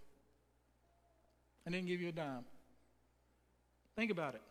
[1.66, 2.44] I didn't give you a dime.
[3.96, 4.42] Think about it.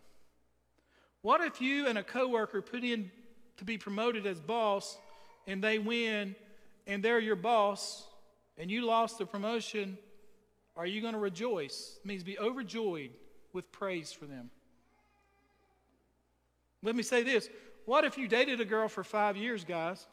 [1.22, 3.10] What if you and a coworker put in
[3.56, 4.98] to be promoted as boss
[5.46, 6.34] and they win
[6.86, 8.04] and they're your boss
[8.58, 9.98] and you lost the promotion?
[10.76, 11.96] Are you going to rejoice?
[12.02, 13.10] It means be overjoyed
[13.52, 14.50] with praise for them.
[16.82, 17.48] Let me say this.
[17.86, 20.06] What if you dated a girl for five years, guys,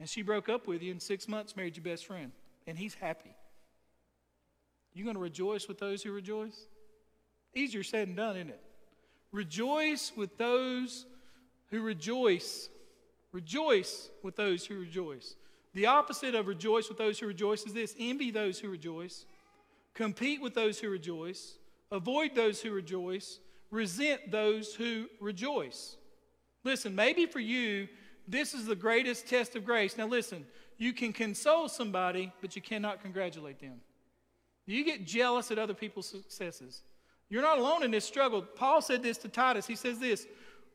[0.00, 2.32] and she broke up with you in six months, married your best friend,
[2.66, 3.34] and he's happy?
[4.94, 6.66] You going to rejoice with those who rejoice?
[7.56, 8.60] Easier said than done, isn't it?
[9.32, 11.06] Rejoice with those
[11.70, 12.68] who rejoice.
[13.32, 15.34] Rejoice with those who rejoice.
[15.72, 19.24] The opposite of rejoice with those who rejoice is this envy those who rejoice,
[19.94, 21.54] compete with those who rejoice,
[21.90, 23.40] avoid those who rejoice,
[23.70, 25.96] resent those who rejoice.
[26.62, 27.88] Listen, maybe for you,
[28.28, 29.96] this is the greatest test of grace.
[29.96, 30.46] Now, listen,
[30.76, 33.80] you can console somebody, but you cannot congratulate them.
[34.66, 36.82] You get jealous at other people's successes.
[37.28, 38.42] You're not alone in this struggle.
[38.42, 39.66] Paul said this to Titus.
[39.66, 40.26] He says this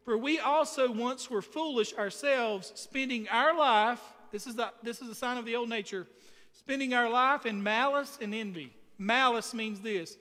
[0.03, 5.09] For we also once were foolish ourselves, spending our life, this is, the, this is
[5.09, 6.07] a sign of the old nature,
[6.53, 8.73] spending our life in malice and envy.
[8.97, 10.17] Malice means this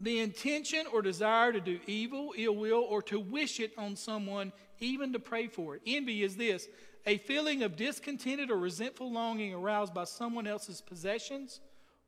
[0.00, 4.52] the intention or desire to do evil, ill will, or to wish it on someone,
[4.78, 5.82] even to pray for it.
[5.86, 6.68] Envy is this
[7.04, 11.60] a feeling of discontented or resentful longing aroused by someone else's possessions,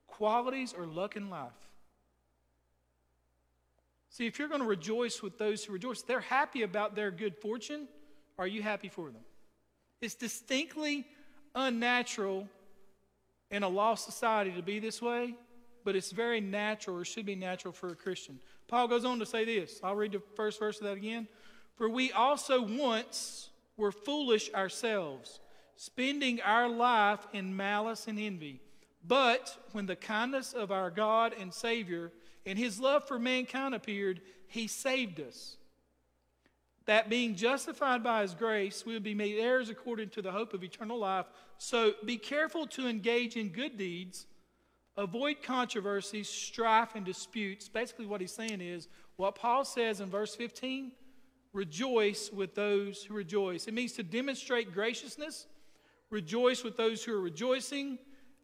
[0.07, 1.70] qualities, or luck in life.
[4.11, 7.37] See, if you're going to rejoice with those who rejoice, they're happy about their good
[7.37, 7.89] fortune.
[8.39, 9.23] Are you happy for them?
[10.01, 11.07] It's distinctly
[11.55, 12.49] unnatural
[13.51, 15.35] in a lost society to be this way
[15.85, 18.39] but it's very natural or should be natural for a Christian.
[18.69, 19.81] Paul goes on to say this.
[19.83, 21.27] I'll read the first verse of that again.
[21.77, 25.41] For we also once were foolish ourselves,
[25.77, 28.61] spending our life in malice and envy.
[29.07, 32.13] But when the kindness of our God and Savior
[32.47, 35.57] and his love for mankind appeared, he saved us.
[36.87, 40.55] That being justified by his grace, we would be made heirs according to the hope
[40.55, 41.27] of eternal life.
[41.59, 44.27] So be careful to engage in good deeds
[45.01, 47.69] Avoid controversies, strife, and disputes.
[47.69, 50.93] Basically, what he's saying is what Paul says in verse 15
[51.53, 53.67] rejoice with those who rejoice.
[53.67, 55.47] It means to demonstrate graciousness,
[56.11, 57.99] rejoice with those who are rejoicing,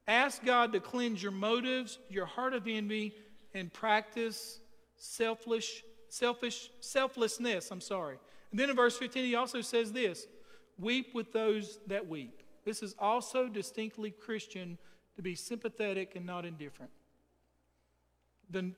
[0.08, 3.14] ask God to cleanse your motives, your heart of envy,
[3.56, 4.60] and practice
[4.96, 7.70] selfish, selfish, selflessness.
[7.70, 8.18] I'm sorry.
[8.50, 10.26] And then in verse 15, he also says this
[10.78, 12.42] weep with those that weep.
[12.64, 14.76] This is also distinctly Christian
[15.16, 16.90] to be sympathetic and not indifferent.
[18.50, 18.72] The,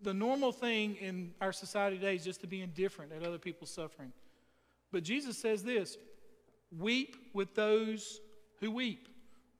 [0.00, 3.70] the normal thing in our society today is just to be indifferent at other people's
[3.70, 4.12] suffering.
[4.92, 5.98] But Jesus says this
[6.78, 8.20] weep with those
[8.60, 9.08] who weep,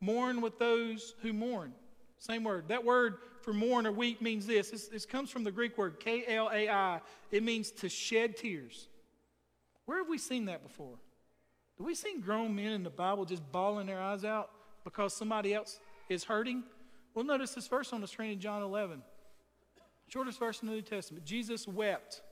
[0.00, 1.72] mourn with those who mourn.
[2.18, 2.68] Same word.
[2.68, 4.70] That word for mourn or weep means this.
[4.70, 7.01] This, this comes from the Greek word K L A I.
[7.30, 8.88] It means to shed tears.
[9.86, 10.97] Where have we seen that before?
[11.76, 14.51] Do we seen grown men in the Bible just bawling their eyes out
[14.84, 16.62] because somebody else is hurting?
[17.14, 19.03] Well, notice this verse on the screen in John 11.
[20.09, 21.24] Shortest verse in the New Testament.
[21.24, 22.22] Jesus wept.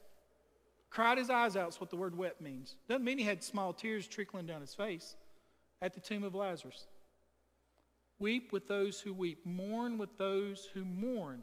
[0.91, 2.77] Cried his eyes out, is what the word wept means.
[2.89, 5.17] Doesn't mean he had small tears trickling down his face
[5.83, 6.87] at the tomb of Lazarus.
[8.19, 11.43] Weep with those who weep, mourn with those who mourn.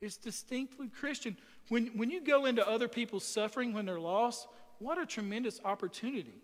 [0.00, 1.36] It's distinctly Christian.
[1.68, 4.48] When, when you go into other people's suffering when they're lost,
[4.78, 6.34] what a tremendous opportunity.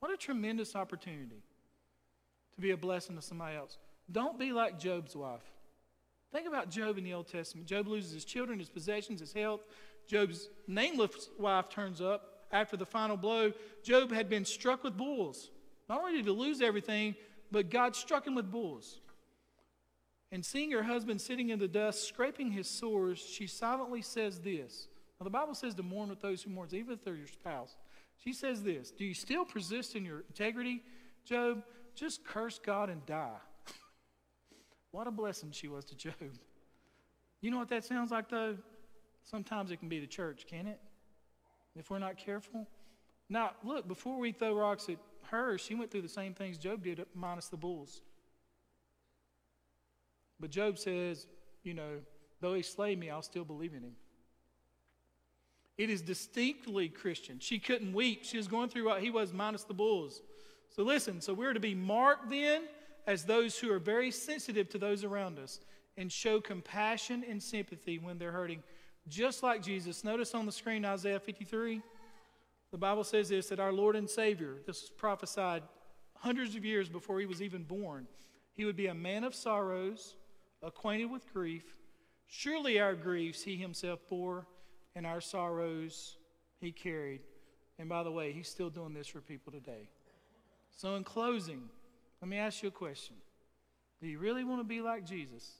[0.00, 1.42] What a tremendous opportunity
[2.54, 3.78] to be a blessing to somebody else.
[4.10, 5.44] Don't be like Job's wife.
[6.32, 7.66] Think about Job in the Old Testament.
[7.66, 9.60] Job loses his children, his possessions, his health.
[10.06, 13.52] Job's nameless wife turns up after the final blow.
[13.82, 15.50] Job had been struck with bulls.
[15.88, 17.14] Not only did he lose everything,
[17.50, 19.00] but God struck him with bulls.
[20.30, 24.88] And seeing her husband sitting in the dust, scraping his sores, she silently says this.
[25.18, 27.76] Now, the Bible says to mourn with those who mourn, even if they're your spouse.
[28.22, 30.82] She says this Do you still persist in your integrity,
[31.24, 31.62] Job?
[31.94, 33.38] Just curse God and die.
[34.92, 36.14] what a blessing she was to Job.
[37.40, 38.56] You know what that sounds like, though?
[39.24, 40.80] Sometimes it can be the church, can it?
[41.76, 42.66] If we're not careful.
[43.28, 44.96] Now, look, before we throw rocks at
[45.30, 48.00] her, she went through the same things Job did, minus the bulls.
[50.40, 51.26] But Job says,
[51.62, 51.98] you know,
[52.40, 53.96] though he slay me, I'll still believe in him.
[55.76, 57.38] It is distinctly Christian.
[57.38, 58.24] She couldn't weep.
[58.24, 60.22] She was going through what he was minus the bulls.
[60.74, 62.62] So listen, so we're to be marked then
[63.06, 65.60] as those who are very sensitive to those around us
[65.96, 68.62] and show compassion and sympathy when they're hurting,
[69.08, 70.04] just like Jesus.
[70.04, 71.80] Notice on the screen Isaiah 53.
[72.70, 75.62] The Bible says this that our Lord and Savior, this was prophesied
[76.16, 78.06] hundreds of years before he was even born,
[78.54, 80.16] he would be a man of sorrows,
[80.62, 81.76] acquainted with grief.
[82.26, 84.46] Surely our griefs he himself bore,
[84.94, 86.16] and our sorrows
[86.60, 87.20] he carried.
[87.78, 89.88] And by the way, he's still doing this for people today.
[90.76, 91.62] So, in closing,
[92.20, 93.16] let me ask you a question
[94.00, 95.52] Do you really want to be like Jesus,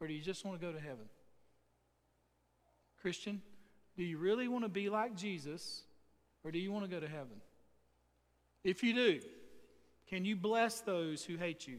[0.00, 1.08] or do you just want to go to heaven?
[3.00, 3.40] Christian,
[3.96, 5.82] do you really want to be like Jesus,
[6.44, 7.40] or do you want to go to heaven?
[8.64, 9.20] If you do,
[10.08, 11.78] can you bless those who hate you?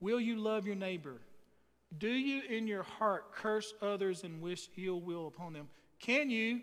[0.00, 1.20] Will you love your neighbor?
[1.98, 5.68] Do you in your heart curse others and wish ill will upon them?
[6.00, 6.60] Can you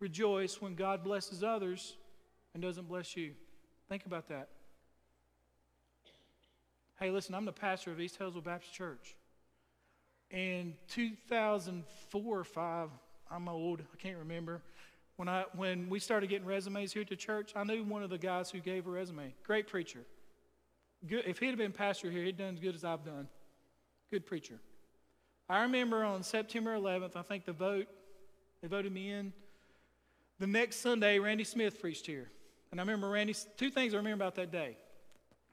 [0.00, 1.96] rejoice when God blesses others
[2.54, 3.32] and doesn't bless you?
[3.88, 4.48] Think about that.
[6.98, 9.14] Hey, listen, I'm the pastor of East Hillsville Baptist Church.
[10.30, 12.88] In 2004 or 5,
[13.30, 14.62] I'm old, I can't remember.
[15.16, 18.18] When, I, when we started getting resumes here the church, I knew one of the
[18.18, 19.32] guys who gave a resume.
[19.44, 20.00] Great preacher.
[21.06, 23.28] Good, if he'd have been pastor here, he'd done as good as I've done.
[24.10, 24.58] Good preacher.
[25.48, 27.86] I remember on September 11th, I think the vote,
[28.60, 29.32] they voted me in.
[30.40, 32.28] The next Sunday, Randy Smith preached here.
[32.70, 34.76] And I remember Randy, two things I remember about that day.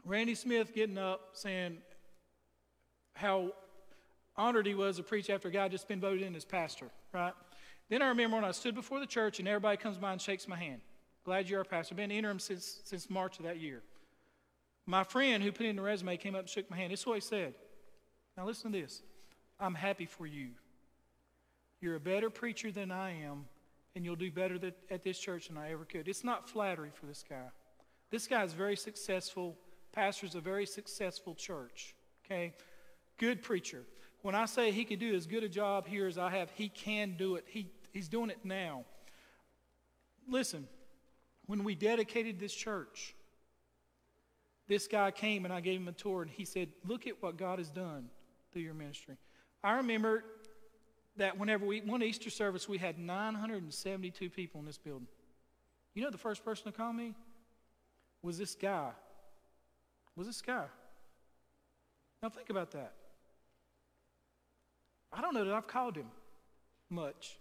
[0.06, 1.78] Randy Smith getting up saying
[3.14, 3.52] how
[4.36, 7.34] honored he was to preach after a guy just been voted in as pastor, right?
[7.92, 10.48] Then I remember when I stood before the church and everybody comes by and shakes
[10.48, 10.80] my hand.
[11.26, 11.94] Glad you're our pastor.
[11.94, 13.84] Been interim since, since March of that year.
[14.86, 16.94] My friend who put in the resume came up and shook my hand.
[16.94, 17.54] This is what he said.
[18.38, 19.02] Now listen to this.
[19.60, 20.52] I'm happy for you.
[21.82, 23.44] You're a better preacher than I am,
[23.94, 24.58] and you'll do better
[24.90, 26.08] at this church than I ever could.
[26.08, 27.50] It's not flattery for this guy.
[28.10, 29.58] This guy is very successful,
[29.92, 31.94] pastors a very successful church.
[32.26, 32.54] Okay?
[33.18, 33.84] Good preacher.
[34.22, 36.70] When I say he could do as good a job here as I have, he
[36.70, 37.44] can do it.
[37.48, 38.86] He, he's doing it now.
[40.28, 40.68] Listen,
[41.46, 43.16] when we dedicated this church,
[44.68, 47.38] this guy came and I gave him a tour, and he said, Look at what
[47.38, 48.10] God has done
[48.52, 49.18] through your ministry.
[49.64, 50.24] I remember
[51.18, 55.08] that whenever we, one Easter service, we had 972 people in this building.
[55.94, 57.14] You know, the first person to call me
[58.22, 58.92] was this guy.
[60.16, 60.66] Was this guy.
[62.24, 62.94] Now, think about that.
[65.12, 66.08] I don't know that I've called him
[66.90, 67.38] much.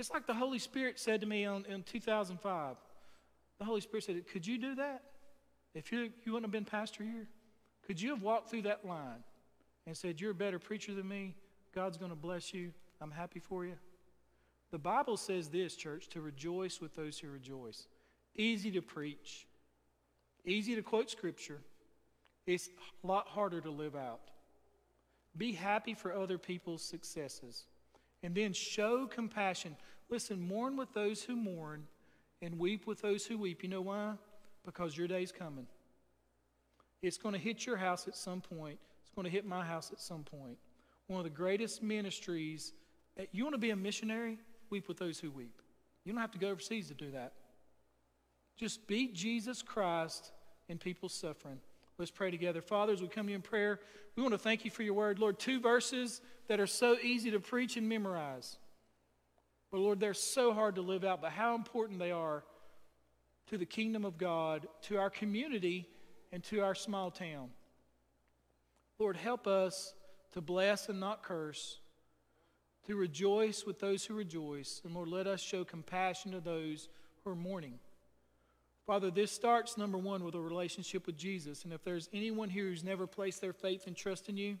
[0.00, 2.76] It's like the Holy Spirit said to me on, in 2005.
[3.58, 5.02] The Holy Spirit said, Could you do that?
[5.74, 7.28] If you, you wouldn't have been pastor here,
[7.86, 9.22] could you have walked through that line
[9.86, 11.36] and said, You're a better preacher than me?
[11.74, 12.72] God's going to bless you.
[13.02, 13.74] I'm happy for you.
[14.70, 17.86] The Bible says this, church, to rejoice with those who rejoice.
[18.34, 19.46] Easy to preach,
[20.46, 21.60] easy to quote scripture.
[22.46, 22.70] It's
[23.04, 24.30] a lot harder to live out.
[25.36, 27.66] Be happy for other people's successes.
[28.22, 29.76] And then show compassion.
[30.08, 31.86] Listen, mourn with those who mourn
[32.42, 33.62] and weep with those who weep.
[33.62, 34.14] You know why?
[34.64, 35.66] Because your day's coming.
[37.02, 38.78] It's going to hit your house at some point.
[39.02, 40.58] It's going to hit my house at some point.
[41.06, 42.72] One of the greatest ministries.
[43.16, 44.38] Eh, you want to be a missionary?
[44.68, 45.62] Weep with those who weep.
[46.04, 47.32] You don't have to go overseas to do that.
[48.56, 50.32] Just be Jesus Christ
[50.68, 51.58] in people's suffering.
[52.00, 52.62] Let's pray together.
[52.62, 53.78] Father, as we come to you in prayer,
[54.16, 55.18] we want to thank you for your word.
[55.18, 58.56] Lord, two verses that are so easy to preach and memorize.
[59.70, 62.42] But Lord, they're so hard to live out, but how important they are
[63.50, 65.86] to the kingdom of God, to our community,
[66.32, 67.50] and to our small town.
[68.98, 69.92] Lord, help us
[70.32, 71.80] to bless and not curse,
[72.86, 76.88] to rejoice with those who rejoice, and Lord, let us show compassion to those
[77.22, 77.78] who are mourning.
[78.90, 81.62] Father, this starts, number one, with a relationship with Jesus.
[81.62, 84.58] And if there's anyone here who's never placed their faith and trust in you,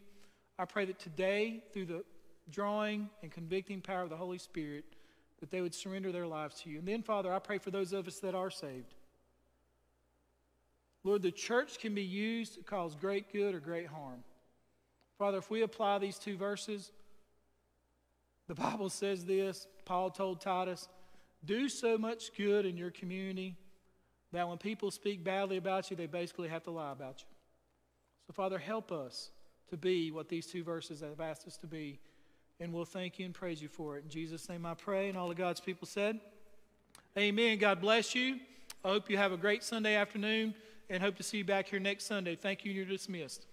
[0.56, 2.04] I pray that today, through the
[2.48, 4.84] drawing and convicting power of the Holy Spirit,
[5.40, 6.78] that they would surrender their lives to you.
[6.78, 8.94] And then, Father, I pray for those of us that are saved.
[11.02, 14.22] Lord, the church can be used to cause great good or great harm.
[15.18, 16.92] Father, if we apply these two verses,
[18.46, 20.88] the Bible says this Paul told Titus,
[21.44, 23.56] do so much good in your community
[24.32, 27.26] that when people speak badly about you, they basically have to lie about you.
[28.26, 29.30] So, Father, help us
[29.70, 31.98] to be what these two verses have asked us to be.
[32.60, 34.04] And we'll thank you and praise you for it.
[34.04, 35.08] In Jesus' name I pray.
[35.08, 36.20] And all of God's people said,
[37.18, 37.58] Amen.
[37.58, 38.38] God bless you.
[38.84, 40.54] I hope you have a great Sunday afternoon
[40.88, 42.36] and hope to see you back here next Sunday.
[42.36, 42.70] Thank you.
[42.70, 43.46] And you're dismissed.